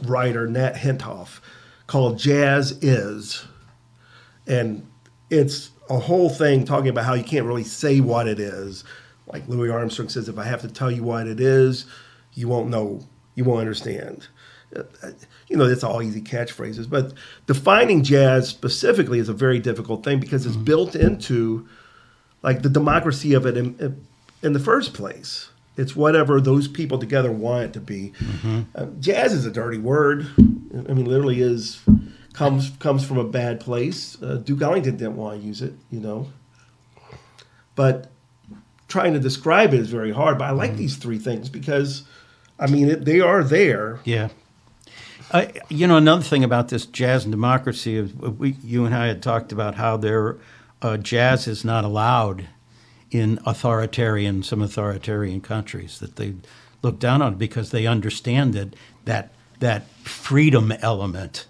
writer 0.02 0.46
Nat 0.46 0.74
Hentoff 0.74 1.40
called 1.86 2.18
Jazz 2.18 2.72
Is. 2.82 3.44
And 4.46 4.86
it's 5.28 5.70
a 5.88 5.98
whole 5.98 6.28
thing 6.28 6.64
talking 6.64 6.88
about 6.88 7.04
how 7.04 7.14
you 7.14 7.24
can't 7.24 7.46
really 7.46 7.64
say 7.64 8.00
what 8.00 8.28
it 8.28 8.38
is. 8.38 8.84
Like 9.26 9.46
Louis 9.48 9.70
Armstrong 9.70 10.08
says, 10.08 10.28
if 10.28 10.38
I 10.38 10.44
have 10.44 10.62
to 10.62 10.68
tell 10.68 10.90
you 10.90 11.02
what 11.02 11.26
it 11.26 11.40
is, 11.40 11.86
you 12.34 12.48
won't 12.48 12.68
know, 12.68 13.06
you 13.34 13.44
won't 13.44 13.60
understand. 13.60 14.26
Uh, 14.74 14.82
You 15.48 15.56
know, 15.56 15.64
it's 15.64 15.84
all 15.84 16.00
easy 16.00 16.20
catchphrases, 16.20 16.88
but 16.88 17.12
defining 17.46 18.04
jazz 18.04 18.48
specifically 18.48 19.18
is 19.18 19.28
a 19.28 19.32
very 19.32 19.58
difficult 19.58 20.04
thing 20.04 20.20
because 20.20 20.46
it's 20.46 20.56
built 20.56 20.94
into 20.94 21.68
like 22.42 22.62
the 22.62 22.70
democracy 22.70 23.34
of 23.34 23.46
it 23.46 23.56
in, 23.56 24.06
in 24.42 24.52
the 24.52 24.60
first 24.60 24.94
place. 24.94 25.49
It's 25.76 25.96
whatever 25.96 26.40
those 26.40 26.68
people 26.68 26.98
together 26.98 27.32
want 27.32 27.64
it 27.64 27.72
to 27.74 27.80
be. 27.80 28.12
Uh, 28.74 28.86
jazz 28.98 29.32
is 29.32 29.46
a 29.46 29.50
dirty 29.50 29.78
word. 29.78 30.26
I 30.38 30.92
mean, 30.92 31.06
literally 31.06 31.40
is 31.40 31.80
comes 32.32 32.70
comes 32.78 33.04
from 33.04 33.18
a 33.18 33.24
bad 33.24 33.60
place. 33.60 34.20
Uh, 34.22 34.36
Duke 34.36 34.62
Ellington 34.62 34.96
didn't 34.96 35.16
want 35.16 35.40
to 35.40 35.46
use 35.46 35.62
it, 35.62 35.74
you 35.90 36.00
know. 36.00 36.30
But 37.74 38.10
trying 38.88 39.14
to 39.14 39.20
describe 39.20 39.72
it 39.72 39.80
is 39.80 39.90
very 39.90 40.12
hard. 40.12 40.38
But 40.38 40.46
I 40.46 40.50
like 40.50 40.76
these 40.76 40.96
three 40.96 41.18
things 41.18 41.48
because, 41.48 42.02
I 42.58 42.66
mean, 42.66 42.90
it, 42.90 43.04
they 43.04 43.20
are 43.20 43.42
there. 43.42 44.00
Yeah. 44.04 44.28
Uh, 45.30 45.46
you 45.68 45.86
know, 45.86 45.96
another 45.96 46.22
thing 46.22 46.42
about 46.42 46.68
this 46.68 46.86
jazz 46.86 47.24
and 47.24 47.30
democracy 47.30 47.96
is 47.96 48.12
we, 48.14 48.56
you 48.64 48.84
and 48.84 48.94
I 48.94 49.06
had 49.06 49.22
talked 49.22 49.52
about 49.52 49.76
how 49.76 49.96
there, 49.96 50.38
uh, 50.82 50.96
jazz 50.96 51.46
is 51.46 51.64
not 51.64 51.84
allowed 51.84 52.48
in 53.10 53.38
authoritarian, 53.44 54.42
some 54.42 54.62
authoritarian 54.62 55.40
countries 55.40 55.98
that 55.98 56.16
they 56.16 56.34
look 56.82 56.98
down 56.98 57.22
on 57.22 57.34
because 57.34 57.70
they 57.70 57.86
understand 57.86 58.54
that 58.54 58.74
that 59.04 59.32
that 59.58 59.86
freedom 60.04 60.72
element 60.80 61.46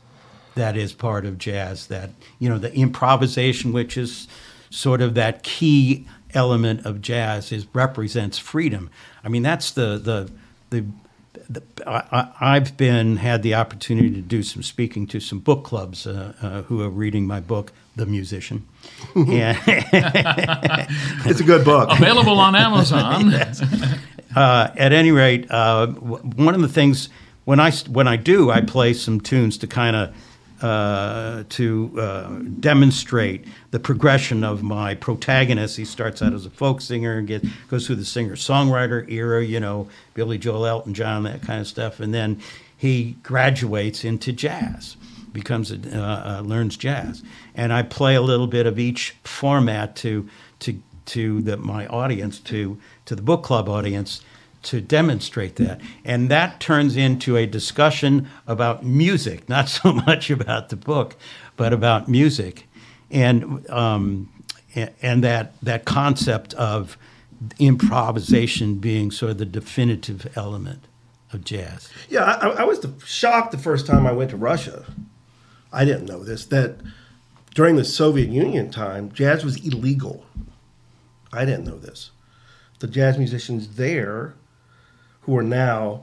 that 0.54 0.76
is 0.76 0.92
part 0.92 1.24
of 1.24 1.38
jazz, 1.38 1.86
that 1.86 2.10
you 2.38 2.48
know, 2.48 2.58
the 2.58 2.74
improvisation, 2.74 3.72
which 3.72 3.96
is 3.96 4.28
sort 4.68 5.00
of 5.00 5.14
that 5.14 5.42
key 5.42 6.06
element 6.34 6.84
of 6.84 7.00
jazz, 7.00 7.52
is 7.52 7.66
represents 7.72 8.38
freedom. 8.38 8.90
I 9.24 9.28
mean, 9.28 9.42
that's 9.42 9.70
the 9.70 9.98
the 9.98 10.30
the 10.70 10.84
the, 11.48 11.62
I, 11.86 12.02
I- 12.12 12.56
I've 12.56 12.76
been 12.76 13.16
had 13.18 13.42
the 13.42 13.54
opportunity 13.54 14.10
to 14.10 14.20
do 14.20 14.42
some 14.42 14.62
speaking 14.62 15.06
to 15.08 15.20
some 15.20 15.38
book 15.38 15.64
clubs 15.64 16.06
uh, 16.06 16.32
uh, 16.42 16.62
who 16.62 16.82
are 16.82 16.88
reading 16.90 17.26
my 17.26 17.40
book, 17.40 17.72
The 17.96 18.06
Musician, 18.06 18.66
and 19.14 19.56
It's 21.26 21.40
a 21.40 21.44
good 21.44 21.64
book. 21.64 21.90
Available 21.90 22.38
on 22.38 22.54
Amazon. 22.56 23.32
uh, 24.36 24.70
at 24.76 24.92
any 24.92 25.10
rate, 25.10 25.46
uh, 25.50 25.86
w- 25.86 26.16
one 26.36 26.54
of 26.54 26.60
the 26.62 26.68
things 26.68 27.08
when 27.44 27.60
I 27.60 27.68
s- 27.68 27.88
when 27.88 28.06
I 28.08 28.16
do, 28.16 28.50
I 28.50 28.60
play 28.60 28.92
some 28.92 29.20
tunes 29.20 29.56
to 29.58 29.66
kind 29.66 29.96
of 29.96 30.14
uh, 30.62 31.44
to 31.48 31.90
uh, 31.98 32.28
demonstrate 32.60 33.44
the 33.70 33.80
progression 33.80 34.44
of 34.44 34.62
my 34.62 34.94
protagonist. 34.94 35.76
He 35.76 35.84
starts 35.84 36.22
out 36.22 36.32
as 36.32 36.46
a 36.46 36.50
folk 36.50 36.80
singer 36.80 37.18
and 37.18 37.26
get, 37.26 37.44
goes 37.68 37.86
through 37.86 37.96
the 37.96 38.04
singer 38.04 38.36
songwriter 38.36 39.10
era, 39.10 39.44
you 39.44 39.60
know, 39.60 39.88
Billy 40.14 40.38
Joel, 40.38 40.66
Elton 40.66 40.94
John, 40.94 41.22
that 41.24 41.42
kind 41.42 41.60
of 41.60 41.66
stuff, 41.66 42.00
and 42.00 42.12
then 42.12 42.40
he 42.76 43.16
graduates 43.22 44.04
into 44.04 44.32
jazz 44.32 44.96
becomes 45.32 45.70
a, 45.70 45.76
uh, 45.96 46.38
uh, 46.38 46.42
learns 46.42 46.76
jazz, 46.76 47.22
and 47.54 47.72
I 47.72 47.82
play 47.82 48.14
a 48.14 48.20
little 48.20 48.46
bit 48.46 48.66
of 48.66 48.78
each 48.78 49.16
format 49.22 49.96
to 49.96 50.28
to 50.60 50.82
to 51.06 51.42
the, 51.42 51.56
my 51.56 51.86
audience 51.86 52.38
to 52.40 52.78
to 53.04 53.14
the 53.14 53.22
book 53.22 53.42
club 53.42 53.68
audience 53.68 54.22
to 54.62 54.80
demonstrate 54.80 55.56
that, 55.56 55.80
and 56.04 56.30
that 56.30 56.60
turns 56.60 56.96
into 56.96 57.36
a 57.36 57.46
discussion 57.46 58.28
about 58.46 58.84
music, 58.84 59.48
not 59.48 59.68
so 59.68 59.92
much 60.06 60.30
about 60.30 60.68
the 60.68 60.76
book, 60.76 61.16
but 61.56 61.72
about 61.72 62.08
music, 62.08 62.66
and 63.10 63.68
um, 63.70 64.28
and 64.74 65.24
that 65.24 65.54
that 65.62 65.84
concept 65.84 66.54
of 66.54 66.96
improvisation 67.58 68.76
being 68.76 69.10
sort 69.10 69.30
of 69.32 69.38
the 69.38 69.46
definitive 69.46 70.30
element 70.36 70.84
of 71.32 71.44
jazz. 71.44 71.88
Yeah, 72.08 72.24
I, 72.24 72.48
I 72.48 72.64
was 72.64 72.84
shocked 73.04 73.52
the 73.52 73.58
first 73.58 73.86
time 73.86 74.06
I 74.06 74.12
went 74.12 74.30
to 74.30 74.36
Russia. 74.36 74.84
I 75.72 75.84
didn't 75.84 76.06
know 76.06 76.22
this 76.24 76.46
that 76.46 76.76
during 77.54 77.76
the 77.76 77.84
Soviet 77.84 78.28
Union 78.28 78.70
time, 78.70 79.12
jazz 79.12 79.44
was 79.44 79.64
illegal. 79.64 80.24
I 81.32 81.44
didn't 81.44 81.64
know 81.64 81.78
this. 81.78 82.10
The 82.80 82.86
jazz 82.86 83.18
musicians 83.18 83.76
there, 83.76 84.34
who 85.30 85.38
are 85.38 85.44
now 85.44 86.02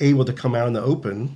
able 0.00 0.22
to 0.22 0.32
come 0.32 0.54
out 0.54 0.66
in 0.66 0.74
the 0.74 0.82
open, 0.82 1.34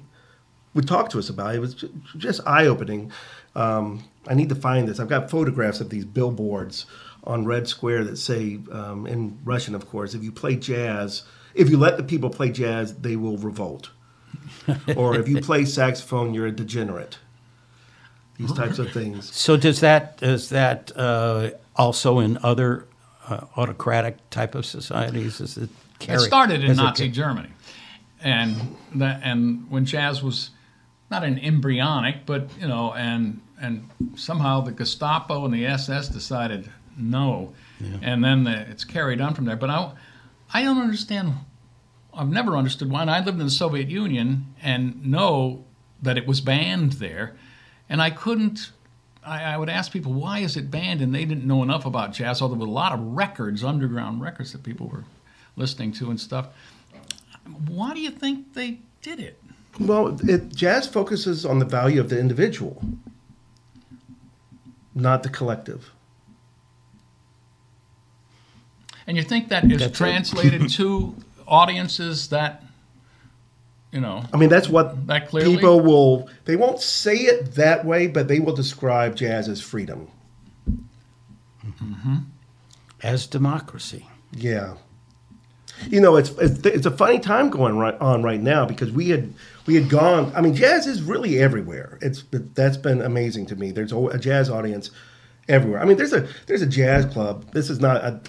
would 0.74 0.86
talk 0.86 1.08
to 1.08 1.18
us 1.18 1.30
about 1.30 1.54
it. 1.54 1.56
It 1.56 1.60
was 1.60 1.84
just 2.18 2.46
eye 2.46 2.66
opening. 2.66 3.10
Um, 3.54 4.04
I 4.26 4.34
need 4.34 4.50
to 4.50 4.54
find 4.54 4.86
this. 4.86 5.00
I've 5.00 5.08
got 5.08 5.30
photographs 5.30 5.80
of 5.80 5.88
these 5.88 6.04
billboards 6.04 6.84
on 7.24 7.46
Red 7.46 7.66
Square 7.66 8.04
that 8.04 8.18
say, 8.18 8.58
um, 8.70 9.06
in 9.06 9.38
Russian, 9.42 9.74
of 9.74 9.88
course, 9.88 10.12
if 10.12 10.22
you 10.22 10.30
play 10.30 10.56
jazz, 10.56 11.22
if 11.54 11.70
you 11.70 11.78
let 11.78 11.96
the 11.96 12.02
people 12.02 12.28
play 12.28 12.50
jazz, 12.50 12.94
they 12.96 13.16
will 13.16 13.38
revolt. 13.38 13.88
or 14.96 15.18
if 15.18 15.28
you 15.28 15.40
play 15.40 15.64
saxophone, 15.64 16.34
you're 16.34 16.46
a 16.46 16.52
degenerate. 16.52 17.16
These 18.36 18.52
types 18.52 18.78
of 18.78 18.92
things. 18.92 19.34
So 19.34 19.56
does 19.56 19.80
that 19.80 20.18
does 20.18 20.50
that 20.50 20.92
uh, 20.94 21.52
also 21.74 22.18
in 22.18 22.38
other 22.42 22.86
uh, 23.26 23.46
autocratic 23.56 24.28
type 24.28 24.54
of 24.54 24.66
societies? 24.66 25.40
Is 25.40 25.56
it 25.56 25.70
It 26.00 26.26
started 26.26 26.62
in 26.62 26.76
Nazi 26.76 27.08
Germany, 27.08 27.50
and 28.22 28.76
that 28.96 29.20
and 29.24 29.70
when 29.70 29.84
jazz 29.84 30.22
was 30.22 30.50
not 31.10 31.24
an 31.24 31.38
embryonic, 31.38 32.26
but 32.26 32.48
you 32.60 32.68
know, 32.68 32.92
and 32.94 33.40
and 33.60 33.88
somehow 34.14 34.60
the 34.60 34.72
Gestapo 34.72 35.44
and 35.44 35.52
the 35.52 35.66
SS 35.66 36.08
decided 36.08 36.70
no, 36.96 37.52
and 38.02 38.24
then 38.24 38.44
the, 38.44 38.68
it's 38.70 38.84
carried 38.84 39.20
on 39.20 39.34
from 39.34 39.44
there. 39.44 39.56
But 39.56 39.70
I, 39.70 39.92
I 40.52 40.62
don't 40.62 40.78
understand. 40.78 41.34
I've 42.14 42.28
never 42.28 42.56
understood 42.56 42.90
why. 42.90 43.02
And 43.02 43.10
I 43.10 43.18
lived 43.24 43.38
in 43.38 43.44
the 43.44 43.50
Soviet 43.50 43.88
Union 43.88 44.46
and 44.62 45.04
know 45.06 45.64
that 46.02 46.16
it 46.18 46.26
was 46.26 46.40
banned 46.40 46.92
there, 46.94 47.36
and 47.88 48.00
I 48.02 48.10
couldn't. 48.10 48.72
I, 49.24 49.54
I 49.54 49.56
would 49.58 49.68
ask 49.68 49.92
people 49.92 50.12
why 50.12 50.38
is 50.40 50.56
it 50.56 50.70
banned, 50.70 51.00
and 51.02 51.14
they 51.14 51.24
didn't 51.24 51.46
know 51.46 51.62
enough 51.62 51.84
about 51.86 52.12
jazz. 52.12 52.40
Although 52.40 52.54
there 52.54 52.66
were 52.66 52.70
a 52.70 52.70
lot 52.70 52.92
of 52.92 53.00
records, 53.00 53.62
underground 53.64 54.20
records 54.20 54.52
that 54.52 54.62
people 54.62 54.88
were 54.88 55.04
listening 55.58 55.92
to 55.92 56.10
and 56.10 56.20
stuff. 56.20 56.48
Why 57.66 57.94
do 57.94 58.00
you 58.00 58.10
think 58.10 58.54
they 58.54 58.80
did 59.02 59.20
it? 59.20 59.40
Well, 59.80 60.18
it, 60.28 60.54
jazz 60.54 60.86
focuses 60.86 61.44
on 61.46 61.58
the 61.58 61.64
value 61.64 62.00
of 62.00 62.08
the 62.08 62.18
individual, 62.18 62.82
not 64.94 65.22
the 65.22 65.28
collective. 65.28 65.90
And 69.06 69.16
you 69.16 69.22
think 69.22 69.48
that 69.48 69.70
is 69.70 69.78
That's 69.78 69.96
translated 69.96 70.68
to 70.74 71.14
audiences 71.46 72.28
that, 72.28 72.62
you 73.90 74.00
know, 74.00 74.24
I 74.34 74.36
mean, 74.36 74.50
that's 74.50 74.68
what 74.68 75.06
That 75.06 75.28
clearly? 75.28 75.56
people 75.56 75.80
will. 75.80 76.28
They 76.44 76.56
won't 76.56 76.80
say 76.80 77.16
it 77.16 77.54
that 77.54 77.84
way, 77.86 78.06
but 78.06 78.28
they 78.28 78.40
will 78.40 78.54
describe 78.54 79.16
jazz 79.16 79.48
as 79.48 79.62
freedom. 79.62 80.08
mm-hmm. 81.64 82.16
as 83.02 83.26
democracy? 83.26 84.06
Yeah. 84.32 84.74
You 85.86 86.00
know, 86.00 86.16
it's 86.16 86.30
it's, 86.30 86.64
it's 86.66 86.86
a 86.86 86.90
funny 86.90 87.18
time 87.18 87.50
going 87.50 87.78
right 87.78 87.98
on 88.00 88.22
right 88.22 88.40
now 88.40 88.64
because 88.66 88.90
we 88.90 89.10
had 89.10 89.32
we 89.66 89.74
had 89.74 89.88
gone. 89.88 90.32
I 90.34 90.40
mean, 90.40 90.54
jazz 90.54 90.86
is 90.86 91.02
really 91.02 91.38
everywhere. 91.38 91.98
It's 92.00 92.24
that's 92.32 92.76
been 92.76 93.00
amazing 93.00 93.46
to 93.46 93.56
me. 93.56 93.70
There's 93.70 93.92
a 93.92 94.18
jazz 94.18 94.50
audience 94.50 94.90
everywhere. 95.48 95.80
I 95.80 95.84
mean, 95.84 95.96
there's 95.96 96.12
a 96.12 96.28
there's 96.46 96.62
a 96.62 96.66
jazz 96.66 97.06
club. 97.06 97.52
This 97.52 97.70
is 97.70 97.80
not 97.80 98.04
a 98.04 98.20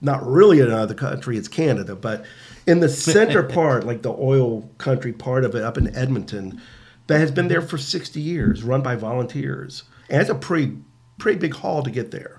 not 0.00 0.24
really 0.26 0.60
another 0.60 0.94
country. 0.94 1.36
It's 1.36 1.48
Canada, 1.48 1.96
but 1.96 2.24
in 2.66 2.80
the 2.80 2.88
center 2.88 3.42
part, 3.54 3.84
like 3.84 4.02
the 4.02 4.12
oil 4.12 4.62
country 4.78 5.12
part 5.12 5.44
of 5.44 5.54
it, 5.54 5.62
up 5.62 5.76
in 5.76 5.94
Edmonton, 5.96 6.60
that 7.08 7.18
has 7.18 7.30
been 7.30 7.48
there 7.48 7.60
mm-hmm. 7.60 7.68
for 7.68 7.78
60 7.78 8.20
years, 8.20 8.62
run 8.62 8.82
by 8.82 8.94
volunteers, 8.94 9.84
and 10.08 10.20
it's 10.20 10.30
a 10.30 10.34
pretty 10.34 10.76
pretty 11.18 11.38
big 11.38 11.54
haul 11.54 11.82
to 11.82 11.90
get 11.90 12.10
there. 12.10 12.37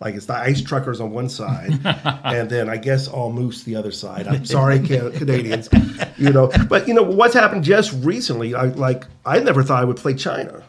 Like 0.00 0.14
it's 0.14 0.26
the 0.26 0.34
ice 0.34 0.62
truckers 0.62 1.00
on 1.00 1.10
one 1.10 1.28
side, 1.28 1.72
and 2.24 2.48
then 2.48 2.68
I 2.68 2.76
guess 2.76 3.08
all 3.08 3.32
moose 3.32 3.64
the 3.64 3.74
other 3.74 3.90
side. 3.90 4.28
I'm 4.28 4.44
sorry, 4.44 4.78
Canadians, 4.86 5.68
you 6.16 6.30
know. 6.30 6.50
But 6.68 6.86
you 6.86 6.94
know 6.94 7.02
what's 7.02 7.34
happened 7.34 7.64
just 7.64 7.92
recently? 8.04 8.54
I 8.54 8.66
like 8.66 9.04
I 9.26 9.40
never 9.40 9.64
thought 9.64 9.82
I 9.82 9.84
would 9.84 9.96
play 9.96 10.14
China. 10.14 10.62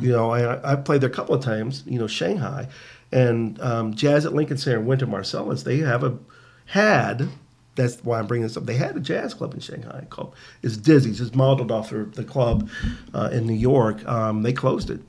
You 0.00 0.12
know, 0.12 0.30
I 0.30 0.72
I 0.72 0.76
played 0.76 1.00
there 1.00 1.10
a 1.10 1.12
couple 1.12 1.34
of 1.34 1.42
times. 1.42 1.82
You 1.86 1.98
know, 1.98 2.06
Shanghai, 2.06 2.68
and 3.10 3.60
um, 3.60 3.94
Jazz 3.94 4.26
at 4.26 4.32
Lincoln 4.32 4.58
Center, 4.58 4.80
Wynton 4.80 5.10
Marsalis. 5.10 5.64
They 5.64 5.78
have 5.78 6.04
a 6.04 6.18
had. 6.66 7.28
That's 7.74 8.04
why 8.04 8.18
I'm 8.18 8.26
bringing 8.26 8.46
this 8.46 8.56
up. 8.56 8.66
They 8.66 8.74
had 8.74 8.96
a 8.96 9.00
jazz 9.00 9.32
club 9.32 9.54
in 9.54 9.60
Shanghai 9.60 10.06
called 10.10 10.34
it's 10.62 10.76
Dizzy's. 10.76 11.20
It's 11.22 11.34
modeled 11.34 11.72
off 11.72 11.90
of 11.90 12.14
the 12.14 12.24
club 12.24 12.68
uh, 13.14 13.30
in 13.32 13.46
New 13.46 13.54
York. 13.54 14.06
Um, 14.06 14.42
they 14.42 14.52
closed 14.52 14.90
it. 14.90 15.00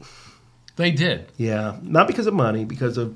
They 0.76 0.92
did. 0.92 1.32
Yeah, 1.38 1.78
not 1.82 2.08
because 2.08 2.28
of 2.28 2.34
money, 2.34 2.66
because 2.66 2.98
of 2.98 3.16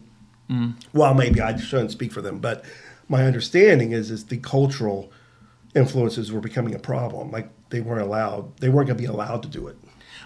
mm. 0.50 0.76
well, 0.94 1.14
maybe 1.14 1.42
I 1.42 1.58
shouldn't 1.58 1.92
speak 1.92 2.12
for 2.12 2.22
them, 2.22 2.40
but 2.40 2.64
my 3.10 3.26
understanding 3.26 3.92
is 3.92 4.12
is 4.12 4.26
the 4.26 4.38
cultural 4.38 5.12
influences 5.76 6.32
were 6.32 6.42
becoming 6.42 6.76
a 6.76 6.80
problem. 6.80 7.32
Like 7.32 7.50
they 7.70 7.80
weren't 7.82 8.02
allowed, 8.02 8.58
they 8.58 8.70
weren't 8.70 8.88
going 8.88 8.98
to 8.98 9.04
be 9.04 9.08
allowed 9.08 9.44
to 9.44 9.50
do 9.50 9.68
it. 9.68 9.78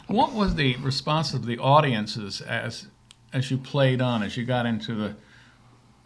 What 0.07 0.33
was 0.33 0.55
the 0.55 0.75
response 0.77 1.33
of 1.33 1.45
the 1.45 1.57
audiences 1.57 2.41
as 2.41 2.87
as 3.33 3.49
you 3.49 3.57
played 3.57 4.01
on, 4.01 4.23
as 4.23 4.35
you 4.35 4.45
got 4.45 4.65
into 4.65 4.95
the 4.95 5.15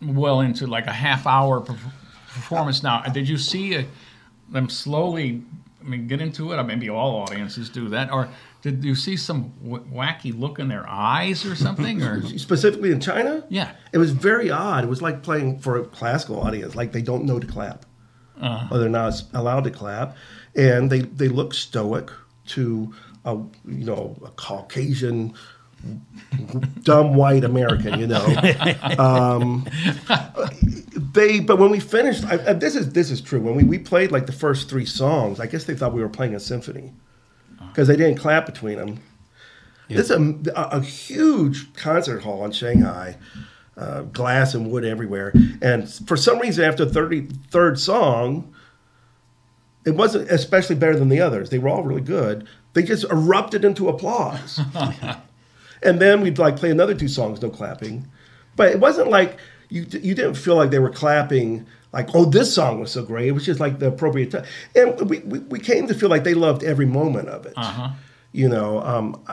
well 0.01 0.41
into 0.41 0.67
like 0.67 0.87
a 0.87 0.93
half 0.93 1.25
hour 1.25 1.61
performance? 1.61 2.83
Now, 2.83 3.01
did 3.01 3.27
you 3.27 3.37
see 3.37 3.75
a, 3.75 3.85
them 4.49 4.69
slowly? 4.69 5.41
I 5.81 5.87
mean, 5.87 6.07
get 6.07 6.21
into 6.21 6.51
it. 6.51 6.57
Or 6.57 6.63
maybe 6.63 6.89
all 6.89 7.15
audiences 7.17 7.69
do 7.69 7.89
that, 7.89 8.11
or 8.11 8.29
did 8.71 8.83
you 8.83 8.95
see 8.95 9.15
some 9.15 9.53
w- 9.63 9.85
wacky 9.93 10.37
look 10.37 10.57
in 10.57 10.67
their 10.69 10.89
eyes 10.89 11.45
or 11.45 11.55
something? 11.55 12.01
Or 12.01 12.21
Specifically 12.37 12.91
in 12.91 12.99
China, 12.99 13.43
Yeah. 13.47 13.71
it 13.93 13.99
was 13.99 14.09
very 14.11 14.49
odd. 14.49 14.83
It 14.83 14.87
was 14.87 15.01
like 15.03 15.21
playing 15.21 15.59
for 15.59 15.77
a 15.77 15.85
classical 15.85 16.39
audience, 16.41 16.75
like 16.75 16.91
they 16.91 17.03
don't 17.03 17.25
know 17.25 17.39
to 17.39 17.45
clap, 17.45 17.85
or 18.41 18.79
they're 18.79 18.89
not 18.89 19.21
allowed 19.35 19.65
to 19.65 19.71
clap, 19.71 20.17
and 20.55 20.89
they 20.91 21.01
they 21.01 21.27
look 21.27 21.53
stoic 21.53 22.09
to 22.47 22.93
a 23.23 23.33
you 23.67 23.85
know 23.85 24.17
a 24.25 24.29
Caucasian 24.31 25.33
dumb 26.81 27.13
white 27.13 27.43
American, 27.43 27.99
you 27.99 28.07
know. 28.07 28.25
Um, 28.97 29.65
they, 31.13 31.39
but 31.39 31.57
when 31.59 31.69
we 31.69 31.79
finished, 31.79 32.23
I, 32.25 32.33
I- 32.49 32.53
this 32.53 32.75
is 32.75 32.93
this 32.93 33.11
is 33.11 33.21
true. 33.21 33.39
When 33.41 33.55
we, 33.55 33.63
we 33.63 33.77
played 33.77 34.11
like 34.11 34.25
the 34.25 34.31
first 34.31 34.69
three 34.69 34.85
songs, 34.85 35.39
I 35.39 35.45
guess 35.47 35.65
they 35.65 35.75
thought 35.75 35.93
we 35.93 36.01
were 36.01 36.09
playing 36.09 36.33
a 36.35 36.39
symphony 36.39 36.93
because 37.75 37.89
they 37.89 37.97
didn't 37.97 38.15
clap 38.15 38.45
between 38.45 38.77
them. 38.77 38.99
This 39.89 40.09
is 40.09 40.11
a, 40.11 40.51
a, 40.55 40.81
huge 40.81 41.73
concert 41.75 42.23
hall 42.23 42.45
in 42.45 42.51
Shanghai, 42.53 43.17
uh, 43.77 44.03
glass 44.03 44.55
and 44.55 44.71
wood 44.71 44.85
everywhere, 44.85 45.31
and 45.61 45.87
for 46.07 46.15
some 46.17 46.39
reason, 46.39 46.63
after 46.63 46.85
the 46.85 46.93
thirty 46.93 47.27
third 47.51 47.77
song, 47.77 48.55
it 49.85 49.91
wasn't 49.91 50.31
especially 50.31 50.77
better 50.77 50.97
than 50.97 51.09
the 51.09 51.19
others. 51.19 51.51
They 51.51 51.59
were 51.59 51.69
all 51.69 51.83
really 51.83 52.01
good. 52.01 52.47
They 52.73 52.81
just 52.81 53.03
erupted 53.11 53.63
into 53.63 53.87
applause. 53.87 54.59
and 55.83 55.99
then 55.99 56.21
we'd 56.21 56.39
like 56.39 56.55
play 56.55 56.71
another 56.71 56.95
two 56.95 57.07
songs, 57.07 57.41
no 57.41 57.49
clapping. 57.51 58.07
But 58.55 58.71
it 58.71 58.79
wasn't 58.79 59.09
like 59.09 59.37
you 59.69 59.81
you 59.81 60.15
didn't 60.15 60.35
feel 60.35 60.55
like 60.55 60.71
they 60.71 60.79
were 60.79 60.89
clapping 60.89 61.67
like, 61.95 62.13
oh, 62.13 62.25
this 62.25 62.53
song 62.53 62.81
was 62.81 62.91
so 62.91 63.03
great. 63.03 63.27
It 63.27 63.31
was 63.31 63.45
just 63.45 63.61
like 63.61 63.79
the 63.79 63.87
appropriate 63.87 64.31
time. 64.31 64.43
And 64.75 65.09
we, 65.09 65.19
we, 65.19 65.39
we 65.39 65.59
came 65.59 65.87
to 65.87 65.93
feel 65.93 66.09
like 66.09 66.25
they 66.25 66.33
loved 66.33 66.61
every 66.63 66.85
moment 66.85 67.29
of 67.29 67.45
it. 67.45 67.53
Uh-huh. 67.55 67.91
You 68.33 68.49
know, 68.49 68.81
um, 68.81 69.25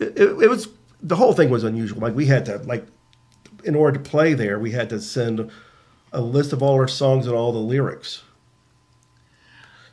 it, 0.00 0.18
it, 0.18 0.42
it 0.42 0.48
was 0.50 0.68
the 1.02 1.16
whole 1.16 1.34
thing 1.34 1.50
was 1.50 1.62
unusual. 1.62 2.00
Like 2.00 2.14
we 2.14 2.24
had 2.24 2.46
to 2.46 2.56
like 2.58 2.86
in 3.64 3.74
order 3.74 3.98
to 3.98 4.10
play 4.10 4.32
there, 4.32 4.58
we 4.58 4.72
had 4.72 4.88
to 4.90 5.00
send 5.00 5.50
a 6.12 6.22
list 6.22 6.54
of 6.54 6.62
all 6.62 6.74
our 6.74 6.88
songs 6.88 7.26
and 7.26 7.36
all 7.36 7.52
the 7.52 7.58
lyrics. 7.58 8.22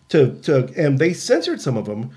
To, 0.09 0.39
to 0.43 0.73
and 0.77 0.97
they 0.97 1.13
censored 1.13 1.61
some 1.61 1.75
of 1.77 1.85
them, 1.85 2.11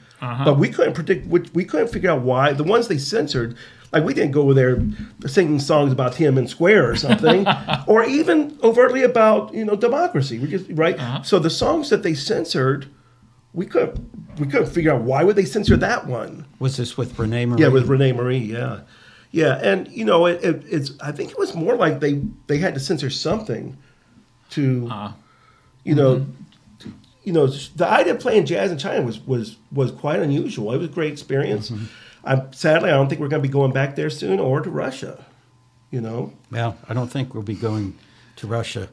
but 0.44 0.58
we 0.58 0.68
couldn't 0.68 0.94
predict. 0.94 1.26
Which, 1.26 1.52
we 1.52 1.64
couldn't 1.64 1.88
figure 1.88 2.10
out 2.10 2.22
why 2.22 2.52
the 2.52 2.64
ones 2.64 2.86
they 2.86 2.98
censored. 2.98 3.56
Like 3.94 4.04
we 4.04 4.12
didn't 4.12 4.32
go 4.32 4.42
over 4.42 4.54
there 4.54 4.82
singing 5.26 5.60
songs 5.60 5.92
about 5.92 6.14
Tiananmen 6.14 6.48
Square 6.48 6.90
or 6.90 6.96
something, 6.96 7.46
or 7.86 8.04
even 8.04 8.58
overtly 8.64 9.04
about 9.04 9.54
you 9.54 9.64
know 9.64 9.76
democracy. 9.76 10.40
We 10.40 10.48
just 10.48 10.66
right. 10.70 10.98
Uh-huh. 10.98 11.22
So 11.22 11.38
the 11.38 11.48
songs 11.48 11.90
that 11.90 12.02
they 12.02 12.12
censored, 12.12 12.88
we 13.52 13.66
couldn't 13.66 14.38
we 14.40 14.48
couldn't 14.48 14.66
figure 14.66 14.92
out 14.92 15.02
why 15.02 15.22
would 15.22 15.36
they 15.36 15.44
censor 15.44 15.76
that 15.76 16.08
one. 16.08 16.44
Was 16.58 16.76
this 16.76 16.96
with 16.96 17.16
René 17.16 17.46
Marie? 17.46 17.62
Yeah, 17.62 17.68
with 17.68 17.88
René 17.88 18.14
Marie. 18.16 18.38
Yeah, 18.38 18.80
yeah, 19.30 19.60
and 19.62 19.86
you 19.88 20.04
know, 20.04 20.26
it, 20.26 20.42
it, 20.42 20.64
it's. 20.68 20.92
I 21.00 21.12
think 21.12 21.30
it 21.30 21.38
was 21.38 21.54
more 21.54 21.76
like 21.76 22.00
they 22.00 22.20
they 22.48 22.58
had 22.58 22.74
to 22.74 22.80
censor 22.80 23.10
something 23.10 23.76
to, 24.50 24.88
uh-huh. 24.90 25.12
you 25.84 25.94
know, 25.94 26.18
t- 26.18 26.26
you 27.24 27.32
know, 27.32 27.46
the 27.46 27.86
idea 27.86 28.14
of 28.14 28.20
playing 28.20 28.46
jazz 28.46 28.70
in 28.70 28.78
China 28.78 29.02
was 29.02 29.18
was 29.26 29.56
was 29.72 29.90
quite 29.90 30.20
unusual. 30.20 30.72
It 30.72 30.78
was 30.78 30.88
a 30.88 30.92
great 30.92 31.12
experience. 31.12 31.72
I'm 32.22 32.52
sadly, 32.52 32.90
I 32.90 32.92
don't 32.92 33.08
think 33.08 33.20
we're 33.20 33.28
going 33.28 33.42
to 33.42 33.48
be 33.48 33.52
going 33.52 33.72
back 33.72 33.96
there 33.96 34.10
soon 34.10 34.38
or 34.40 34.60
to 34.60 34.70
Russia. 34.70 35.24
You 35.90 36.00
know, 36.00 36.32
Well, 36.50 36.76
I 36.88 36.94
don't 36.94 37.08
think 37.08 37.34
we'll 37.34 37.42
be 37.42 37.54
going 37.54 37.96
to 38.36 38.46
Russia 38.46 38.88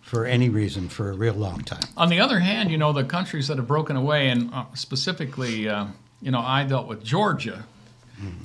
for 0.00 0.24
any 0.24 0.48
reason 0.48 0.88
for 0.88 1.10
a 1.10 1.14
real 1.14 1.34
long 1.34 1.62
time. 1.62 1.82
On 1.96 2.08
the 2.08 2.20
other 2.20 2.38
hand, 2.38 2.70
you 2.70 2.78
know, 2.78 2.92
the 2.92 3.02
countries 3.02 3.48
that 3.48 3.56
have 3.56 3.66
broken 3.66 3.96
away, 3.96 4.28
and 4.28 4.54
uh, 4.54 4.66
specifically, 4.74 5.68
uh, 5.68 5.86
you 6.22 6.30
know, 6.30 6.40
I 6.40 6.64
dealt 6.64 6.86
with 6.86 7.02
Georgia. 7.02 7.64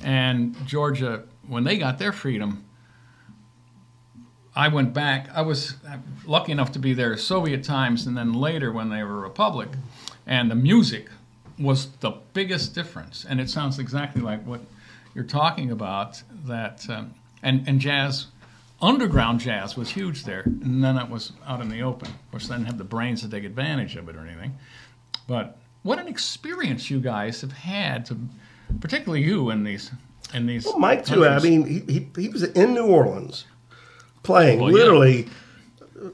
And 0.02 0.54
Georgia, 0.66 1.22
when 1.48 1.64
they 1.64 1.78
got 1.78 1.98
their 1.98 2.12
freedom, 2.12 2.64
I 4.54 4.68
went 4.68 4.92
back. 4.92 5.28
I 5.34 5.42
was 5.42 5.76
lucky 6.26 6.52
enough 6.52 6.72
to 6.72 6.78
be 6.78 6.92
there 6.94 7.16
Soviet 7.16 7.64
times 7.64 8.06
and 8.06 8.16
then 8.16 8.34
later 8.34 8.70
when 8.72 8.90
they 8.90 9.02
were 9.02 9.18
a 9.18 9.20
republic. 9.20 9.70
And 10.26 10.50
the 10.50 10.54
music 10.54 11.08
was 11.58 11.88
the 12.00 12.12
biggest 12.32 12.74
difference. 12.74 13.24
And 13.28 13.40
it 13.40 13.48
sounds 13.48 13.78
exactly 13.78 14.20
like 14.20 14.44
what 14.46 14.60
you're 15.14 15.24
talking 15.24 15.70
about 15.70 16.22
that, 16.46 16.88
um, 16.88 17.14
and, 17.42 17.66
and 17.66 17.80
jazz 17.80 18.26
underground 18.82 19.40
jazz 19.40 19.76
was 19.76 19.88
huge 19.90 20.24
there, 20.24 20.42
and 20.42 20.82
then 20.82 20.98
it 20.98 21.08
was 21.08 21.32
out 21.46 21.60
in 21.60 21.68
the 21.68 21.82
open. 21.82 22.08
Of 22.08 22.30
course, 22.32 22.48
they 22.48 22.56
didn't 22.56 22.66
have 22.66 22.78
the 22.78 22.84
brains 22.84 23.22
to 23.22 23.28
take 23.28 23.44
advantage 23.44 23.96
of 23.96 24.08
it 24.08 24.16
or 24.16 24.26
anything. 24.26 24.58
But 25.28 25.56
what 25.84 25.98
an 25.98 26.08
experience 26.08 26.90
you 26.90 27.00
guys 27.00 27.40
have 27.40 27.52
had 27.52 28.04
to, 28.06 28.18
particularly 28.80 29.22
you 29.22 29.50
in 29.50 29.64
these 29.64 29.92
in 30.34 30.46
these. 30.46 30.64
well, 30.64 30.78
Mike 30.78 31.04
too. 31.04 31.24
I 31.24 31.38
mean, 31.38 31.64
he, 31.64 31.80
he 31.92 32.08
he 32.16 32.28
was 32.28 32.42
in 32.42 32.74
New 32.74 32.86
Orleans, 32.86 33.46
playing 34.22 34.60
Well, 34.60 34.70
literally. 34.72 35.28
uh, 36.02 36.08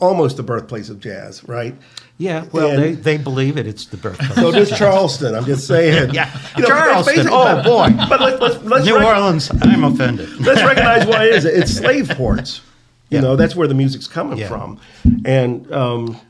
Almost 0.00 0.36
the 0.36 0.44
birthplace 0.44 0.90
of 0.90 1.00
jazz, 1.00 1.42
right? 1.48 1.74
Yeah, 2.18 2.44
well, 2.52 2.70
And- 2.70 2.80
they, 2.82 2.92
they 2.92 3.16
believe 3.16 3.56
it. 3.58 3.66
It's 3.66 3.86
the 3.86 3.96
birthplace. 3.96 4.34
So 4.36 4.52
does 4.52 4.70
Charleston. 4.78 5.34
I'm 5.34 5.44
just 5.44 5.66
saying. 5.66 6.14
Yeah. 6.14 6.30
You 6.56 6.62
know, 6.62 6.68
Charleston, 6.68 7.26
oh, 7.30 7.62
boy. 7.64 7.88
But 8.08 8.20
let's, 8.20 8.40
let's, 8.40 8.62
let's, 8.64 8.84
New 8.86 8.96
rec- 8.96 9.06
Orleans, 9.06 9.50
I'm 9.60 9.82
offended. 9.82 10.28
let's 10.40 10.62
recognize 10.62 11.04
what 11.06 11.26
it 11.26 11.34
is. 11.34 11.44
It's 11.58 11.72
slave 11.74 12.10
ports. 12.10 12.60
You 13.10 13.16
Yeah. 13.16 13.20
know, 13.22 13.36
that's 13.36 13.56
where 13.56 13.66
the 13.66 13.74
music's 13.74 14.06
coming 14.06 14.38
Yeah. 14.38 14.48
from, 14.48 14.78
and 15.24 15.72
um, 15.72 16.20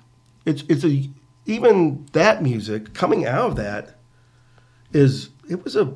it's 0.46 0.62
it's 0.68 0.84
a 0.84 1.10
even 1.44 2.06
that 2.12 2.40
music 2.42 2.94
coming 2.94 3.26
out 3.26 3.50
of 3.50 3.56
that 3.56 3.96
is 4.92 5.30
it 5.50 5.64
was 5.64 5.74
a 5.74 5.92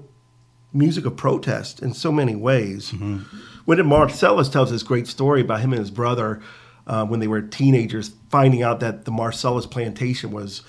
music 0.73 1.07
of 1.07 1.17
protest 1.17 1.81
in 1.83 1.95
so 1.95 2.11
many 2.11 2.35
ways. 2.35 2.91
Mm-hmm. 2.91 3.21
When 3.65 3.79
did 3.79 3.87
Marsalis 3.87 4.51
tells 4.51 4.71
this 4.71 4.83
great 4.83 5.07
story 5.07 5.41
about 5.41 5.61
him 5.61 5.73
and 5.73 5.81
his 5.81 5.91
brother 5.91 6.41
uh, 6.87 7.07
when 7.07 7.21
they 7.21 7.29
were 7.29 7.43
teenagers, 7.43 8.13
finding 8.31 8.63
out 8.63 8.81
that 8.81 9.05
the 9.05 9.13
Marsalis 9.13 9.71
plantation 9.71 10.31
was 10.33 10.63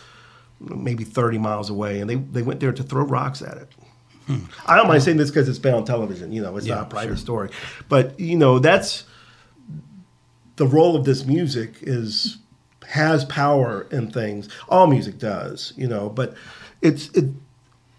maybe 0.60 1.04
30 1.04 1.38
miles 1.40 1.70
away, 1.70 2.00
and 2.00 2.10
they, 2.10 2.16
they 2.16 2.42
went 2.42 2.60
there 2.60 2.72
to 2.72 2.84
throw 2.84 3.04
rocks 3.04 3.42
at 3.42 3.58
it. 3.58 3.70
I 4.66 4.78
don't 4.78 4.88
mind 4.88 5.04
saying 5.04 5.18
this 5.18 5.30
because 5.30 5.50
it's 5.50 5.60
been 5.60 5.74
on 5.74 5.84
television. 5.84 6.32
You 6.32 6.42
know, 6.42 6.56
it's 6.56 6.66
Hmm. 6.66 6.70
Yeah, 6.70 6.76
not 6.76 6.88
a 6.88 6.90
private 6.90 7.10
sure. 7.10 7.18
story, 7.18 7.50
but 7.90 8.18
you 8.20 8.38
know 8.38 8.58
that's 8.58 9.04
the 10.56 10.66
role 10.66 10.96
of 10.96 11.04
this 11.04 11.26
music 11.26 11.76
is 11.82 12.38
has 12.88 13.26
power 13.26 13.86
in 13.92 14.12
things. 14.12 14.48
All 14.70 14.88
music 14.88 15.18
does, 15.18 15.74
you 15.76 15.88
know, 15.88 16.08
but 16.10 16.36
it's 16.82 17.10
it 17.10 17.26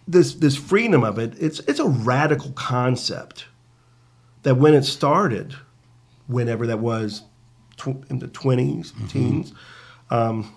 this 0.09 0.35
this 0.37 0.57
freedom 0.57 1.05
of 1.05 1.19
it. 1.19 1.35
It's 1.39 1.59
it's 1.61 1.79
a 1.79 1.89
radical 1.89 2.53
concept 2.53 3.47
that 4.45 4.55
when 4.57 4.75
it 4.75 4.85
started, 4.85 5.55
whenever 6.27 6.67
that 6.69 6.79
was 6.79 7.23
tw- 7.77 8.09
in 8.09 8.21
the 8.21 8.29
20s, 8.29 8.93
teens, 9.11 9.53
um, 10.11 10.55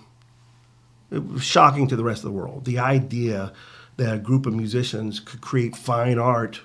it 1.12 1.26
was 1.26 1.44
shocking 1.44 1.88
to 1.88 1.96
the 1.96 2.04
rest 2.04 2.24
of 2.24 2.32
the 2.32 2.38
world. 2.38 2.66
The 2.66 2.80
idea 2.80 3.52
that 3.98 4.14
a 4.14 4.18
group 4.20 4.46
of 4.46 4.54
musicians 4.54 5.20
could 5.20 5.42
create 5.42 5.76
fine 5.76 6.20
art 6.20 6.62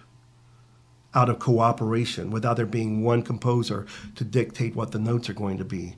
out 1.15 1.29
of 1.29 1.39
cooperation 1.39 2.31
without 2.31 2.57
there 2.57 2.67
being 2.67 3.03
one 3.03 3.23
composer 3.23 3.87
to 4.17 4.25
dictate 4.25 4.75
what 4.75 4.93
the 4.93 4.99
notes 4.99 5.29
are 5.29 5.35
going 5.35 5.59
to 5.59 5.65
be 5.65 5.95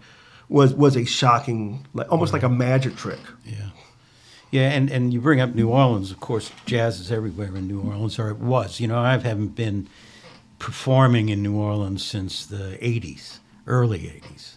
was 0.49 0.75
was 0.75 0.97
a 0.97 1.05
shocking 1.05 1.87
like 1.95 2.11
almost 2.11 2.33
like 2.33 2.43
a 2.43 2.49
magic 2.49 2.97
trick 2.97 3.21
Yeah. 3.45 3.71
Yeah, 4.51 4.71
and, 4.71 4.89
and 4.89 5.13
you 5.13 5.21
bring 5.21 5.41
up 5.41 5.53
New 5.53 5.69
Orleans. 5.69 6.13
Of 6.13 6.21
course, 6.21 6.53
jazz 6.65 7.01
is 7.01 7.11
everywhere 7.11 7.57
in 7.57 7.67
New 7.67 7.81
Orleans, 7.81 8.21
or 8.21 8.29
it 8.29 8.39
was. 8.39 8.79
You 8.79 8.87
know, 8.87 9.01
I 9.01 9.19
haven't 9.19 9.57
been 9.57 9.89
performing 10.65 11.29
in 11.29 11.43
New 11.43 11.57
Orleans 11.57 12.03
since 12.03 12.47
the 12.47 12.79
80s, 12.81 13.37
early 13.67 13.99
80s. 13.99 14.55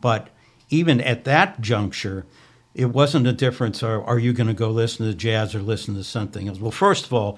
But 0.00 0.28
even 0.68 1.00
at 1.00 1.24
that 1.24 1.60
juncture, 1.60 2.24
it 2.72 2.84
wasn't 2.84 3.26
a 3.26 3.32
difference. 3.32 3.82
Are, 3.82 4.00
are 4.04 4.20
you 4.20 4.32
going 4.32 4.46
to 4.46 4.54
go 4.54 4.70
listen 4.70 5.06
to 5.06 5.12
jazz 5.12 5.52
or 5.52 5.58
listen 5.60 5.96
to 5.96 6.04
something 6.04 6.46
else? 6.46 6.60
Well, 6.60 6.70
first 6.70 7.06
of 7.06 7.12
all, 7.12 7.36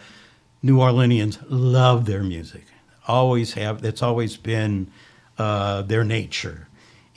New 0.62 0.76
Orleanians 0.76 1.38
love 1.48 2.04
their 2.04 2.22
music. 2.22 2.66
Always 3.08 3.54
have. 3.54 3.82
It's 3.82 4.02
always 4.02 4.36
been 4.36 4.90
uh, 5.38 5.80
their 5.80 6.04
nature, 6.04 6.68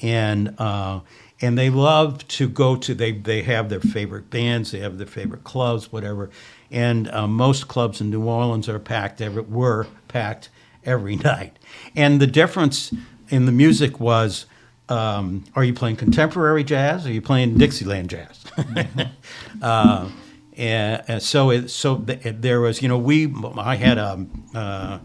and 0.01 0.55
uh, 0.57 1.01
and 1.41 1.57
they 1.57 1.69
love 1.69 2.25
to 2.29 2.47
go 2.47 2.77
to. 2.77 2.95
They 2.95 3.11
they 3.11 3.41
have 3.41 3.67
their 3.67 3.81
favorite 3.81 4.29
bands. 4.29 4.71
They 4.71 4.79
have 4.79 4.97
their 4.97 5.07
favorite 5.07 5.43
clubs, 5.43 5.91
whatever. 5.91 6.29
And 6.71 7.09
uh, 7.11 7.27
most 7.27 7.67
clubs 7.67 7.99
in 7.99 8.09
New 8.11 8.23
Orleans 8.23 8.69
are 8.69 8.79
packed. 8.79 9.19
Every 9.19 9.41
were 9.43 9.87
packed 10.07 10.49
every 10.85 11.15
night. 11.33 11.57
And 11.95 12.21
the 12.21 12.27
difference 12.27 12.93
in 13.29 13.45
the 13.45 13.51
music 13.51 13.99
was 13.99 14.45
um, 14.87 15.43
are 15.55 15.63
you 15.63 15.73
playing 15.73 15.95
contemporary 15.95 16.63
jazz? 16.63 17.05
Or 17.05 17.09
are 17.09 17.11
you 17.11 17.21
playing 17.21 17.57
Dixieland 17.57 18.09
jazz? 18.09 18.43
uh, 19.61 20.09
and, 20.57 21.03
and, 21.07 21.23
so 21.23 21.49
it, 21.49 21.69
so 21.69 21.97
th- 21.97 22.35
there 22.39 22.61
was, 22.61 22.81
you 22.81 22.87
know, 22.87 22.97
we 22.97 23.33
I 23.57 23.75
had 23.75 23.97
a 23.97 24.25
uh, 24.53 24.99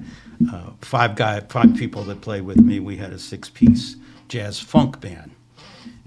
uh, 0.53 0.71
five 0.81 1.17
guy 1.17 1.41
five 1.41 1.77
people 1.77 2.05
that 2.05 2.21
played 2.21 2.43
with 2.43 2.59
me. 2.59 2.81
We 2.81 2.97
had 2.97 3.13
a 3.13 3.19
six 3.19 3.49
piece 3.49 3.97
jazz 4.29 4.61
funk 4.61 5.01
band, 5.01 5.33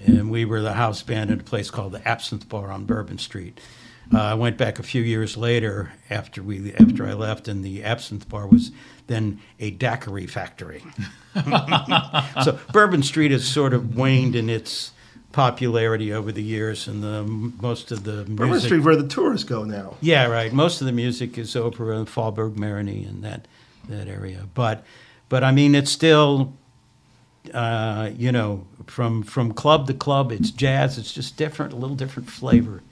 and 0.06 0.32
we 0.32 0.46
were 0.46 0.62
the 0.62 0.74
house 0.74 1.04
band 1.04 1.32
at 1.32 1.42
a 1.42 1.44
place 1.44 1.70
called 1.70 1.92
the 1.92 2.08
Absinthe 2.08 2.48
Bar 2.48 2.72
on 2.72 2.86
Bourbon 2.86 3.18
Street. 3.18 3.60
Uh, 4.12 4.20
I 4.20 4.34
went 4.34 4.58
back 4.58 4.80
a 4.80 4.84
few 4.84 5.02
years 5.02 5.38
later 5.38 5.94
after 6.10 6.44
we 6.44 6.74
after 6.74 7.08
I 7.08 7.14
left, 7.14 7.48
and 7.48 7.64
the 7.64 7.84
Absinthe 7.84 8.28
Bar 8.28 8.48
was 8.48 8.72
then 9.08 9.40
a 9.60 9.72
daiquiri 9.72 10.28
factory. 10.28 10.84
so 12.44 12.60
Bourbon 12.72 13.04
Street 13.04 13.32
has 13.32 13.48
sort 13.48 13.74
of 13.74 13.96
waned 13.96 14.36
in 14.36 14.50
its 14.50 14.92
popularity 15.32 16.14
over 16.14 16.32
the 16.32 16.44
years, 16.44 16.88
and 16.88 17.04
the 17.04 17.24
most 17.24 17.92
of 17.92 18.04
the 18.04 18.24
Bourbon 18.28 18.60
Street, 18.60 18.80
where 18.80 18.96
the 18.96 19.08
tourists 19.08 19.48
go 19.48 19.64
now. 19.64 19.96
yeah, 20.02 20.26
right. 20.28 20.54
Most 20.54 20.82
of 20.82 20.88
the 20.88 20.94
music 20.94 21.38
is 21.38 21.56
opera 21.56 21.98
and 21.98 22.08
Faubourg 22.08 22.56
Marigny 22.56 23.08
and 23.08 23.24
that 23.24 23.48
that 23.88 24.08
area. 24.08 24.48
But 24.54 24.84
but 25.30 25.44
I 25.44 25.52
mean, 25.52 25.76
it's 25.76 25.92
still 25.92 26.54
uh, 27.54 28.12
you 28.16 28.32
know 28.32 28.68
from 28.86 29.24
from 29.24 29.54
club 29.54 29.88
to 29.88 29.94
club, 29.94 30.32
it's 30.32 30.52
jazz. 30.52 30.98
It's 30.98 31.14
just 31.14 31.38
different, 31.38 31.74
a 31.74 31.78
little 31.78 31.96
different 31.96 32.30
flavor 32.30 32.84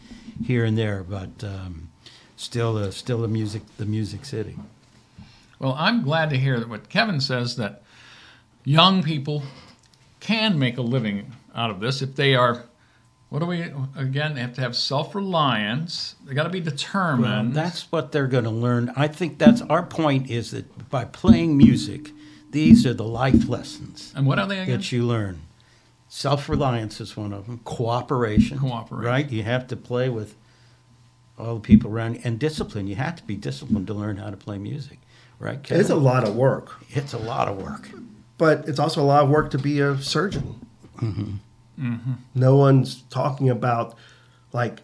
here 0.46 0.66
and 0.66 0.78
there, 0.78 1.04
but 1.04 1.44
um, 1.44 1.90
still 2.36 2.78
a, 2.78 2.92
still 2.92 3.22
the 3.22 3.28
music 3.28 3.64
the 3.78 3.86
music 3.86 4.26
city. 4.26 4.58
Well, 5.60 5.76
I'm 5.78 6.04
glad 6.04 6.30
to 6.32 6.38
hear 6.38 6.60
that 6.60 6.70
what 6.70 6.90
Kevin 6.90 7.22
says 7.22 7.56
that 7.58 7.84
young 8.64 9.04
people 9.04 9.44
can 10.20 10.58
make 10.58 10.78
a 10.78 10.82
living 10.82 11.34
out 11.54 11.70
of 11.70 11.80
this 11.80 12.02
if 12.02 12.16
they 12.16 12.36
are. 12.36 12.66
What 13.30 13.40
do 13.40 13.46
we 13.46 13.62
again? 13.96 14.36
They 14.36 14.42
have 14.42 14.54
to 14.56 14.62
have 14.62 14.76
self-reliance. 14.76 16.16
They 16.26 16.34
got 16.34 16.44
to 16.44 16.50
be 16.50 16.60
determined. 16.60 17.54
Well, 17.54 17.64
that's 17.64 17.92
what 17.92 18.12
they're 18.12 18.28
going 18.28 18.44
to 18.44 18.50
learn. 18.50 18.92
I 18.96 19.08
think 19.08 19.38
that's 19.38 19.62
our 19.62 19.84
point. 19.84 20.30
Is 20.30 20.52
that 20.52 20.90
by 20.90 21.06
playing 21.06 21.56
music, 21.58 22.12
these 22.50 22.86
are 22.86 22.94
the 22.94 23.06
life 23.06 23.48
lessons 23.48 24.14
and 24.16 24.26
what 24.26 24.38
are 24.40 24.48
they 24.48 24.60
again? 24.60 24.80
that 24.80 24.92
you 24.92 25.06
learn. 25.06 25.42
Self-reliance 26.14 27.00
is 27.00 27.16
one 27.16 27.32
of 27.32 27.46
them. 27.46 27.62
Cooperation. 27.64 28.60
Cooperation. 28.60 29.06
Right. 29.08 29.30
You 29.32 29.44
have 29.44 29.66
to 29.70 29.78
play 29.78 30.10
with 30.10 30.36
all 31.40 31.56
the 31.56 31.62
people 31.62 31.90
around 31.90 32.16
you, 32.16 32.22
and 32.26 32.38
discipline. 32.38 32.88
You 32.88 32.96
have 32.96 33.16
to 33.16 33.24
be 33.24 33.38
disciplined 33.38 33.88
to 33.88 33.94
learn 33.94 34.18
how 34.18 34.30
to 34.30 34.36
play 34.36 34.58
music. 34.58 35.00
Right. 35.40 35.64
Kevin? 35.64 35.80
It's 35.80 35.90
a 35.90 35.96
lot 35.96 36.28
of 36.28 36.36
work, 36.36 36.84
It's 36.90 37.14
a 37.14 37.18
lot 37.18 37.48
of 37.48 37.62
work. 37.64 37.88
but 38.38 38.68
it's 38.68 38.78
also 38.78 39.02
a 39.02 39.06
lot 39.08 39.24
of 39.24 39.30
work 39.30 39.52
to 39.52 39.58
be 39.58 39.80
a 39.80 39.98
surgeon. 40.00 40.60
No 42.36 42.58
one's 42.58 43.04
talking 43.04 43.50
about 43.50 43.96
like, 44.52 44.82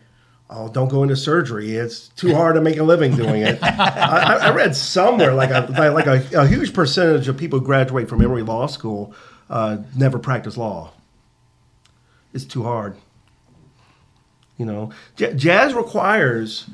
oh, 0.49 0.69
don't 0.69 0.87
go 0.87 1.03
into 1.03 1.17
surgery. 1.17 1.75
It's 1.75 2.07
too 2.07 2.33
hard 2.33 2.55
to 2.55 2.61
make 2.61 2.77
a 2.77 2.83
living 2.83 3.17
doing 3.17 3.41
it. 3.41 3.59
I, 3.61 4.37
I 4.43 4.51
read 4.51 4.77
somewhere 4.77 5.33
like 5.33 5.49
a 5.49 5.67
like 5.91 6.07
a, 6.07 6.23
a 6.39 6.47
huge 6.47 6.73
percentage 6.73 7.27
of 7.27 7.35
people 7.35 7.59
who 7.59 7.65
graduate 7.65 8.07
from 8.07 8.21
Emory 8.21 8.43
Law 8.43 8.67
School 8.67 9.13
uh, 9.49 9.79
never 9.93 10.17
practice 10.19 10.55
law. 10.55 10.93
It's 12.37 12.45
too 12.45 12.61
hard. 12.61 12.95
You 14.57 14.67
know, 14.67 14.91
J- 15.15 15.33
jazz 15.33 15.73
requires 15.73 16.69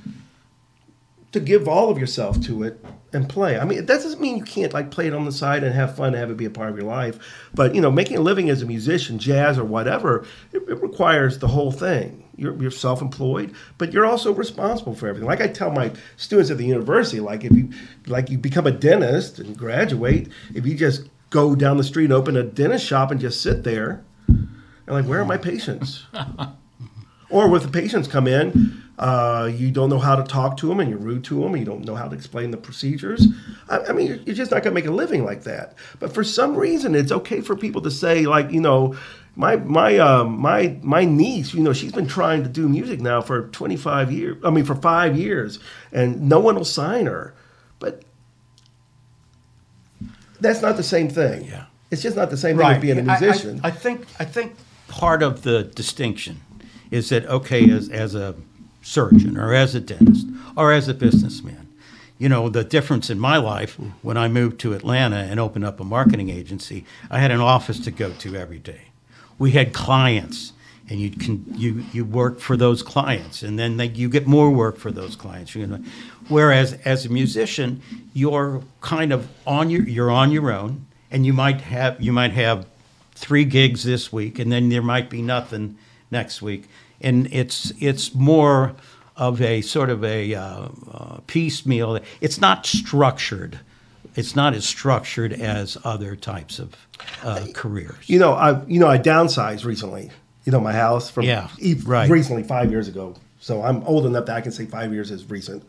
to 1.32 1.40
give 1.40 1.70
all 1.70 1.90
of 1.90 1.98
yourself 1.98 2.42
to 2.42 2.64
it 2.64 2.84
and 3.14 3.30
play. 3.30 3.58
I 3.58 3.64
mean, 3.64 3.86
that 3.86 3.88
doesn't 3.88 4.20
mean 4.20 4.36
you 4.36 4.44
can't 4.44 4.74
like 4.74 4.92
play 4.92 5.08
it 5.08 5.14
on 5.14 5.24
the 5.24 5.32
side 5.32 5.64
and 5.64 5.74
have 5.74 5.96
fun 5.96 6.08
and 6.08 6.18
have 6.18 6.30
it 6.30 6.36
be 6.36 6.44
a 6.44 6.50
part 6.50 6.70
of 6.70 6.76
your 6.76 6.86
life. 6.86 7.18
But 7.54 7.76
you 7.76 7.80
know, 7.80 7.90
making 7.90 8.18
a 8.18 8.20
living 8.20 8.50
as 8.50 8.62
a 8.62 8.66
musician, 8.66 9.20
jazz 9.20 9.58
or 9.58 9.64
whatever, 9.64 10.26
it, 10.52 10.64
it 10.68 10.82
requires 10.82 11.40
the 11.40 11.48
whole 11.48 11.72
thing. 11.72 12.26
You're, 12.36 12.62
you're 12.62 12.72
self-employed, 12.72 13.54
but 13.78 13.94
you're 13.94 14.06
also 14.06 14.34
responsible 14.34 14.96
for 14.96 15.08
everything. 15.08 15.30
Like 15.30 15.40
I 15.40 15.48
tell 15.48 15.72
my 15.72 15.94
students 16.18 16.52
at 16.52 16.58
the 16.58 16.66
university, 16.66 17.22
like 17.22 17.46
if 17.46 17.54
you 17.54 17.70
like 18.06 18.30
you 18.30 18.38
become 18.38 18.68
a 18.68 18.72
dentist 18.72 19.40
and 19.40 19.58
graduate, 19.58 20.28
if 20.54 20.66
you 20.66 20.76
just 20.76 21.08
go 21.30 21.56
down 21.56 21.78
the 21.78 21.86
street 21.86 22.06
and 22.06 22.14
open 22.14 22.36
a 22.36 22.44
dentist 22.44 22.86
shop 22.86 23.12
and 23.12 23.22
just 23.22 23.42
sit 23.42 23.64
there, 23.64 24.04
and 24.86 24.96
like, 24.96 25.06
where 25.06 25.22
are 25.22 25.26
my 25.26 25.38
patients? 25.38 26.06
Or 27.30 27.50
with 27.50 27.64
the 27.64 27.70
patients 27.70 28.08
come 28.08 28.28
in, 28.28 28.84
uh, 29.00 29.50
you 29.52 29.72
don't 29.72 29.90
know 29.90 29.98
how 29.98 30.16
to 30.16 30.22
talk 30.22 30.56
to 30.58 30.68
them 30.68 30.80
and 30.80 30.88
you're 30.88 31.00
rude 31.00 31.24
to 31.24 31.42
them 31.42 31.56
and 31.56 31.58
you 31.58 31.66
don't 31.66 31.84
know 31.84 31.96
how 31.96 32.08
to 32.08 32.14
explain 32.14 32.52
the 32.52 32.58
procedures. 32.58 33.26
I, 33.68 33.80
I 33.80 33.92
mean, 33.92 34.06
you're, 34.06 34.18
you're 34.18 34.36
just 34.36 34.52
not 34.52 34.62
going 34.62 34.76
to 34.76 34.80
make 34.80 34.86
a 34.86 34.92
living 34.92 35.26
like 35.26 35.46
that. 35.46 35.76
But 36.00 36.14
for 36.14 36.24
some 36.24 36.56
reason, 36.56 36.94
it's 36.94 37.12
okay 37.12 37.42
for 37.42 37.56
people 37.56 37.82
to 37.82 37.90
say, 37.90 38.28
like, 38.28 38.52
you 38.52 38.62
know, 38.62 38.96
my 39.36 39.56
my 39.56 39.98
um, 39.98 40.38
my 40.40 40.78
my 40.84 41.06
niece, 41.06 41.56
you 41.56 41.64
know, 41.64 41.74
she's 41.74 41.92
been 41.92 42.06
trying 42.08 42.44
to 42.44 42.50
do 42.50 42.70
music 42.70 43.02
now 43.02 43.20
for 43.20 43.48
25 43.48 44.12
years. 44.12 44.38
I 44.46 44.52
mean, 44.52 44.64
for 44.64 44.76
five 44.76 45.18
years, 45.18 45.58
and 45.92 46.30
no 46.30 46.40
one 46.40 46.56
will 46.56 46.66
sign 46.66 47.08
her. 47.08 47.34
But 47.80 48.04
that's 50.40 50.62
not 50.62 50.78
the 50.78 50.84
same 50.84 51.10
thing. 51.10 51.46
Yeah. 51.46 51.66
It's 51.90 52.04
just 52.04 52.16
not 52.16 52.30
the 52.30 52.38
same 52.38 52.58
thing 52.58 52.68
as 52.68 52.82
being 52.82 53.00
a 53.00 53.04
musician. 53.04 53.60
I, 53.64 53.72
think 53.72 54.06
I 54.20 54.26
think 54.26 54.56
part 54.88 55.24
of 55.24 55.44
the 55.44 55.64
distinction 55.64 56.42
is 56.92 57.10
that 57.10 57.26
okay, 57.26 57.70
as 57.70 57.90
as 57.90 58.16
a 58.16 58.36
surgeon 58.82 59.38
or 59.38 59.54
as 59.54 59.74
a 59.74 59.80
dentist 59.80 60.28
or 60.56 60.72
as 60.72 60.88
a 60.88 60.94
businessman, 60.94 61.68
you 62.18 62.30
know, 62.30 62.50
the 62.50 62.64
difference 62.64 63.10
in 63.10 63.20
my 63.20 63.38
life 63.38 63.78
when 64.02 64.18
I 64.18 64.28
moved 64.28 64.60
to 64.62 64.74
Atlanta 64.74 65.18
and 65.18 65.40
opened 65.40 65.66
up 65.66 65.80
a 65.80 65.84
marketing 65.84 66.30
agency, 66.30 66.86
I 67.10 67.20
had 67.20 67.32
an 67.32 67.42
office 67.42 67.80
to 67.82 67.92
go 67.92 68.12
to 68.14 68.36
every 68.36 68.60
day. 68.60 68.82
We 69.40 69.52
had 69.52 69.74
clients. 69.74 70.54
And 70.90 71.00
you 71.00 71.12
can 71.12 71.46
you 71.56 71.86
you 71.94 72.04
work 72.04 72.42
for 72.42 72.58
those 72.58 72.84
clients, 72.84 73.42
and 73.42 73.58
then 73.58 73.78
they, 73.78 73.88
you 73.88 74.10
get 74.10 74.28
more 74.28 74.52
work 74.52 74.78
for 74.78 74.92
those 74.92 75.16
clients. 75.16 75.56
You 75.56 75.66
know, 75.66 75.82
whereas 76.28 76.74
as 76.84 77.06
a 77.06 77.10
musician, 77.10 77.82
you're 78.14 78.62
kind 78.82 79.14
of 79.14 79.30
on 79.48 79.70
your 79.70 79.84
you're 79.84 80.12
on 80.12 80.30
your 80.32 80.52
own, 80.52 80.86
and 81.10 81.26
you 81.26 81.32
might 81.32 81.62
have 81.62 82.02
you 82.02 82.12
might 82.12 82.34
have 82.34 82.66
three 83.16 83.46
gigs 83.46 83.84
this 83.84 84.12
week, 84.12 84.40
and 84.40 84.52
then 84.52 84.70
there 84.70 84.82
might 84.82 85.10
be 85.10 85.22
nothing 85.22 85.78
next 86.12 86.42
week. 86.42 86.68
And 87.02 87.28
it's 87.34 87.72
it's 87.80 88.14
more 88.14 88.76
of 89.16 89.42
a 89.42 89.62
sort 89.62 89.90
of 89.90 90.04
a 90.04 90.34
uh, 90.36 90.68
uh, 90.92 91.18
piecemeal. 91.28 92.00
It's 92.22 92.40
not 92.42 92.66
structured. 92.66 93.60
It's 94.16 94.36
not 94.36 94.54
as 94.54 94.66
structured 94.66 95.34
as 95.34 95.78
other 95.84 96.16
types 96.16 96.60
of 96.60 96.76
uh, 97.24 97.48
careers. 97.54 98.08
You 98.08 98.20
know, 98.20 98.34
I 98.34 98.64
you 98.66 98.80
know 98.80 98.88
I 98.88 98.98
downsized 98.98 99.66
recently. 99.66 100.12
You 100.46 100.52
know, 100.52 100.60
my 100.60 100.74
house 100.74 101.10
from 101.10 101.24
Yeah, 101.26 101.48
e- 101.60 101.76
right. 101.86 102.10
recently 102.10 102.44
five 102.44 102.70
years 102.70 102.88
ago. 102.90 103.16
So 103.40 103.62
I'm 103.62 103.82
old 103.84 104.06
enough 104.06 104.26
that 104.26 104.36
I 104.38 104.42
can 104.42 104.52
say 104.52 104.66
five 104.66 104.94
years 104.94 105.10
is 105.12 105.30
recent. 105.30 105.64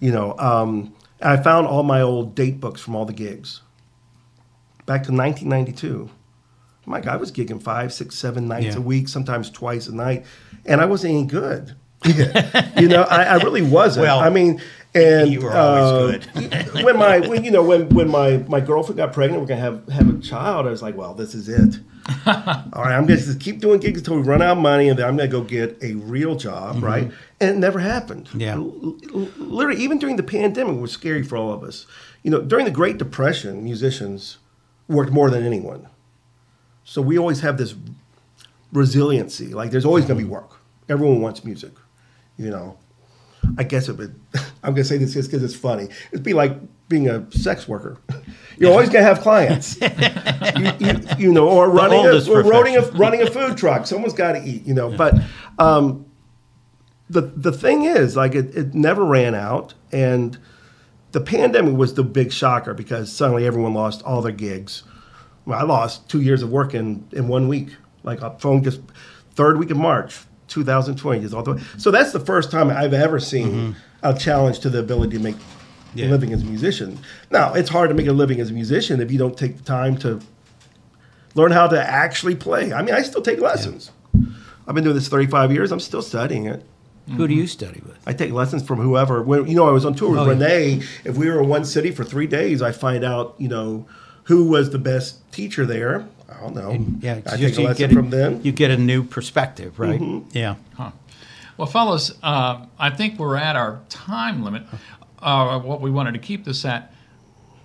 You 0.00 0.12
know, 0.12 0.34
um, 0.38 0.94
I 1.22 1.36
found 1.36 1.66
all 1.66 1.82
my 1.82 2.00
old 2.02 2.34
date 2.34 2.58
books 2.60 2.80
from 2.80 2.94
all 2.96 3.04
the 3.04 3.12
gigs 3.12 3.60
back 4.86 5.02
to 5.04 5.12
1992. 5.12 6.08
My 6.88 7.00
God, 7.00 7.14
I 7.14 7.16
was 7.16 7.30
gigging 7.30 7.62
five, 7.62 7.92
six, 7.92 8.16
seven 8.16 8.48
nights 8.48 8.74
Yeah. 8.74 8.78
a 8.78 8.80
week, 8.80 9.08
sometimes 9.08 9.50
twice 9.50 9.86
a 9.88 9.94
night, 9.94 10.24
and 10.66 10.80
I 10.80 10.86
wasn't 10.86 11.14
any 11.14 11.24
good. 11.26 11.74
you 12.04 12.88
know, 12.88 13.02
I, 13.02 13.24
I 13.24 13.34
really 13.36 13.62
wasn't. 13.62 14.04
Well, 14.06 14.20
I 14.20 14.30
mean, 14.30 14.60
and 14.94 15.30
you 15.30 15.40
were 15.40 15.52
always 15.52 16.26
uh, 16.36 16.64
when 16.82 16.96
my 16.96 17.18
when 17.20 17.44
you 17.44 17.50
know 17.50 17.62
when 17.62 17.88
when 17.90 18.08
my 18.08 18.38
my 18.48 18.60
girlfriend 18.60 18.96
got 18.96 19.12
pregnant, 19.12 19.40
we're 19.42 19.48
gonna 19.48 19.60
have 19.60 19.86
have 19.88 20.08
a 20.08 20.18
child. 20.20 20.66
I 20.66 20.70
was 20.70 20.80
like, 20.82 20.96
well, 20.96 21.14
this 21.14 21.34
is 21.34 21.48
it. 21.48 21.80
All 22.26 22.34
right, 22.84 22.94
I'm 22.96 23.04
gonna 23.06 23.16
just 23.20 23.38
keep 23.40 23.60
doing 23.60 23.80
gigs 23.80 23.98
until 23.98 24.16
we 24.16 24.22
run 24.22 24.40
out 24.40 24.56
of 24.56 24.62
money, 24.62 24.88
and 24.88 24.98
then 24.98 25.06
I'm 25.06 25.16
gonna 25.16 25.28
go 25.28 25.42
get 25.42 25.76
a 25.82 25.94
real 25.94 26.36
job, 26.36 26.82
right? 26.82 27.10
And 27.40 27.50
it 27.50 27.58
never 27.58 27.78
happened. 27.80 28.28
Mm-hmm. 28.28 28.40
Yeah. 28.40 28.54
L- 28.54 28.96
literally, 29.36 29.82
even 29.82 29.98
during 29.98 30.16
the 30.16 30.22
pandemic, 30.22 30.76
it 30.76 30.80
was 30.80 30.92
scary 30.92 31.22
for 31.22 31.36
all 31.36 31.52
of 31.52 31.62
us. 31.62 31.86
You 32.22 32.30
know, 32.30 32.40
during 32.40 32.64
the 32.64 32.70
Great 32.70 32.96
Depression, 32.98 33.62
musicians 33.62 34.38
worked 34.88 35.12
more 35.12 35.28
than 35.30 35.44
anyone. 35.44 35.88
So 36.88 37.02
we 37.02 37.18
always 37.18 37.40
have 37.40 37.58
this 37.58 37.74
resiliency. 38.72 39.48
Like 39.48 39.70
there's 39.70 39.84
always 39.84 40.06
going 40.06 40.18
to 40.18 40.24
be 40.24 40.30
work. 40.30 40.58
Everyone 40.88 41.20
wants 41.20 41.44
music, 41.44 41.72
you 42.38 42.48
know. 42.48 42.78
I 43.58 43.64
guess 43.64 43.90
it 43.90 43.98
would. 43.98 44.18
I'm 44.64 44.72
going 44.72 44.76
to 44.76 44.84
say 44.84 44.96
this 44.96 45.12
just 45.12 45.30
because 45.30 45.44
it's 45.44 45.54
funny. 45.54 45.88
It'd 46.12 46.24
be 46.24 46.32
like 46.32 46.56
being 46.88 47.10
a 47.10 47.30
sex 47.30 47.68
worker. 47.68 47.98
You're 48.56 48.70
always 48.70 48.88
going 48.88 49.04
to 49.04 49.06
have 49.06 49.20
clients, 49.20 49.78
you, 50.56 50.72
you, 50.78 51.00
you 51.18 51.32
know, 51.32 51.46
or 51.46 51.68
running 51.68 52.06
a, 52.06 52.30
or 52.30 52.42
running 52.42 52.76
a 52.76 52.80
running 52.92 53.20
a 53.20 53.30
food 53.30 53.58
truck. 53.58 53.86
Someone's 53.86 54.14
got 54.14 54.32
to 54.32 54.42
eat, 54.42 54.64
you 54.64 54.72
know. 54.72 54.90
But 54.90 55.14
um, 55.58 56.06
the 57.10 57.20
the 57.20 57.52
thing 57.52 57.84
is, 57.84 58.16
like, 58.16 58.34
it, 58.34 58.56
it 58.56 58.74
never 58.74 59.04
ran 59.04 59.34
out, 59.34 59.74
and 59.92 60.38
the 61.12 61.20
pandemic 61.20 61.76
was 61.76 61.94
the 61.94 62.02
big 62.02 62.32
shocker 62.32 62.72
because 62.72 63.12
suddenly 63.12 63.46
everyone 63.46 63.74
lost 63.74 64.02
all 64.02 64.22
their 64.22 64.32
gigs. 64.32 64.84
I 65.52 65.62
lost 65.62 66.08
two 66.08 66.20
years 66.20 66.42
of 66.42 66.50
work 66.50 66.74
in, 66.74 67.06
in 67.12 67.28
one 67.28 67.48
week. 67.48 67.68
Like 68.02 68.20
a 68.22 68.30
phone 68.38 68.62
just 68.62 68.80
third 69.34 69.58
week 69.58 69.70
of 69.70 69.76
March, 69.76 70.18
2020. 70.48 71.20
Just 71.20 71.34
all 71.34 71.42
the 71.42 71.54
way. 71.54 71.62
So 71.76 71.90
that's 71.90 72.12
the 72.12 72.20
first 72.20 72.50
time 72.50 72.70
I've 72.70 72.94
ever 72.94 73.18
seen 73.20 73.48
mm-hmm. 73.48 73.72
a 74.02 74.16
challenge 74.16 74.60
to 74.60 74.70
the 74.70 74.78
ability 74.78 75.16
to 75.16 75.22
make 75.22 75.36
Yeah. 75.94 76.06
a 76.06 76.10
living 76.10 76.32
as 76.32 76.42
a 76.42 76.46
musician. 76.46 76.98
Now 77.30 77.54
it's 77.54 77.68
hard 77.70 77.88
to 77.90 77.94
make 77.94 78.06
a 78.06 78.12
living 78.12 78.40
as 78.40 78.50
a 78.50 78.52
musician 78.52 79.00
if 79.00 79.10
you 79.10 79.18
don't 79.18 79.36
take 79.36 79.56
the 79.58 79.64
time 79.64 79.96
to 79.98 80.20
learn 81.34 81.52
how 81.52 81.66
to 81.68 81.80
actually 81.82 82.34
play. 82.34 82.72
I 82.72 82.82
mean, 82.82 82.94
I 82.94 83.02
still 83.02 83.22
take 83.22 83.40
lessons. 83.40 83.90
I've 84.66 84.74
been 84.74 84.84
doing 84.84 84.96
this 84.96 85.08
35 85.08 85.52
years. 85.52 85.72
I'm 85.72 85.80
still 85.80 86.02
studying 86.02 86.46
it. 86.46 86.64
Who 87.16 87.26
do 87.26 87.32
you 87.32 87.44
mm-hmm. 87.44 87.48
study 87.48 87.82
with? 87.86 87.96
I 88.06 88.12
take 88.12 88.32
lessons 88.32 88.62
from 88.62 88.80
whoever. 88.80 89.22
When 89.22 89.46
you 89.46 89.56
know, 89.56 89.66
I 89.66 89.72
was 89.72 89.86
on 89.86 89.94
tour 89.94 90.10
with 90.10 90.20
Oh, 90.20 90.30
yeah. 90.30 90.34
René. 90.34 90.86
If 91.04 91.16
we 91.16 91.30
were 91.30 91.42
in 91.42 91.48
one 91.48 91.64
city 91.64 91.90
for 91.90 92.04
three 92.04 92.26
days, 92.26 92.60
I 92.60 92.72
find 92.72 93.02
out, 93.02 93.34
you 93.38 93.48
know, 93.48 93.86
who 94.28 94.44
was 94.44 94.70
the 94.70 94.78
best 94.78 95.30
teacher 95.32 95.66
there. 95.66 96.06
I 96.30 96.40
don't 96.40 96.54
know. 96.54 96.78
Yeah, 97.00 97.20
I 97.26 97.34
you- 97.34 97.48
take 97.48 97.58
a 97.58 97.62
lesson 97.62 97.76
get 97.76 97.90
a- 97.90 97.94
from 97.94 98.10
them. 98.10 98.40
You 98.44 98.52
get 98.52 98.70
a 98.70 98.76
new 98.76 99.02
perspective, 99.02 99.78
right? 99.78 100.00
Yeah. 100.32 100.54
Well, 101.56 101.66
fellas, 101.66 102.12
uh, 102.22 102.66
I 102.78 102.90
think 102.90 103.18
we're 103.18 103.36
at 103.36 103.56
our 103.56 103.80
time 103.88 104.44
limit. 104.44 104.62
Uh, 105.20 105.58
what 105.58 105.80
we 105.80 105.90
wanted 105.90 106.12
to 106.12 106.20
keep 106.20 106.44
this 106.44 106.64
at. 106.64 106.94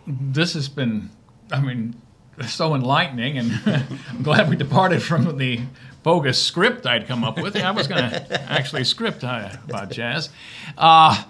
This 0.07 0.53
has 0.55 0.67
been, 0.67 1.09
I 1.51 1.59
mean, 1.61 1.93
so 2.47 2.73
enlightening, 2.73 3.37
and 3.37 3.51
I'm 4.09 4.23
glad 4.23 4.49
we 4.49 4.55
departed 4.55 5.03
from 5.03 5.37
the 5.37 5.61
bogus 6.01 6.41
script 6.41 6.87
I'd 6.87 7.07
come 7.07 7.23
up 7.23 7.37
with. 7.39 7.55
I 7.55 7.69
was 7.71 7.87
going 7.87 8.01
to 8.09 8.41
actually 8.51 8.83
script 8.85 9.23
uh, 9.23 9.49
about 9.69 9.91
jazz. 9.91 10.29
Uh, 10.77 11.23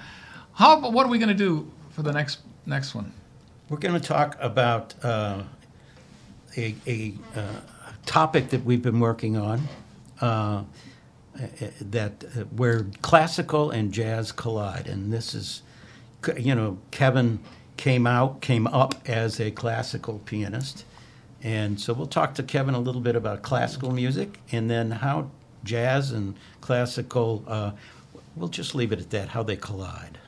how? 0.54 0.78
about- 0.78 0.94
What 0.94 1.06
are 1.06 1.10
we 1.10 1.18
going 1.18 1.30
to 1.30 1.34
do 1.36 1.70
for 1.92 2.02
the 2.04 2.14
next 2.14 2.40
next 2.66 2.96
one? 2.96 3.12
We're 3.74 3.80
going 3.80 4.00
to 4.00 4.08
talk 4.08 4.38
about 4.40 4.94
uh, 5.02 5.42
a, 6.56 6.76
a 6.86 7.14
uh, 7.36 7.42
topic 8.06 8.50
that 8.50 8.64
we've 8.64 8.84
been 8.84 9.00
working 9.00 9.36
on, 9.36 9.62
uh, 10.22 10.26
uh, 10.26 10.62
that 11.82 12.24
uh, 12.24 12.42
where 12.56 12.86
classical 13.02 13.72
and 13.72 13.92
jazz 13.92 14.32
collide, 14.32 14.86
and 14.86 15.12
this 15.12 15.34
is, 15.34 15.64
you 16.38 16.54
know, 16.54 16.78
Kevin 16.92 17.40
came 17.76 18.06
out, 18.06 18.42
came 18.42 18.68
up 18.68 18.94
as 19.10 19.40
a 19.40 19.50
classical 19.50 20.20
pianist, 20.20 20.86
and 21.42 21.82
so 21.82 21.94
we'll 21.94 22.06
talk 22.06 22.36
to 22.36 22.44
Kevin 22.44 22.76
a 22.76 22.80
little 22.80 23.02
bit 23.02 23.16
about 23.16 23.42
classical 23.42 23.90
music, 23.90 24.38
and 24.52 24.70
then 24.70 24.92
how 24.92 25.32
jazz 25.64 26.12
and 26.12 26.36
classical. 26.62 27.44
Uh, 27.48 27.72
we'll 28.36 28.50
just 28.50 28.76
leave 28.76 28.92
it 28.92 29.00
at 29.00 29.10
that. 29.10 29.30
How 29.30 29.42
they 29.42 29.56
collide. 29.56 30.20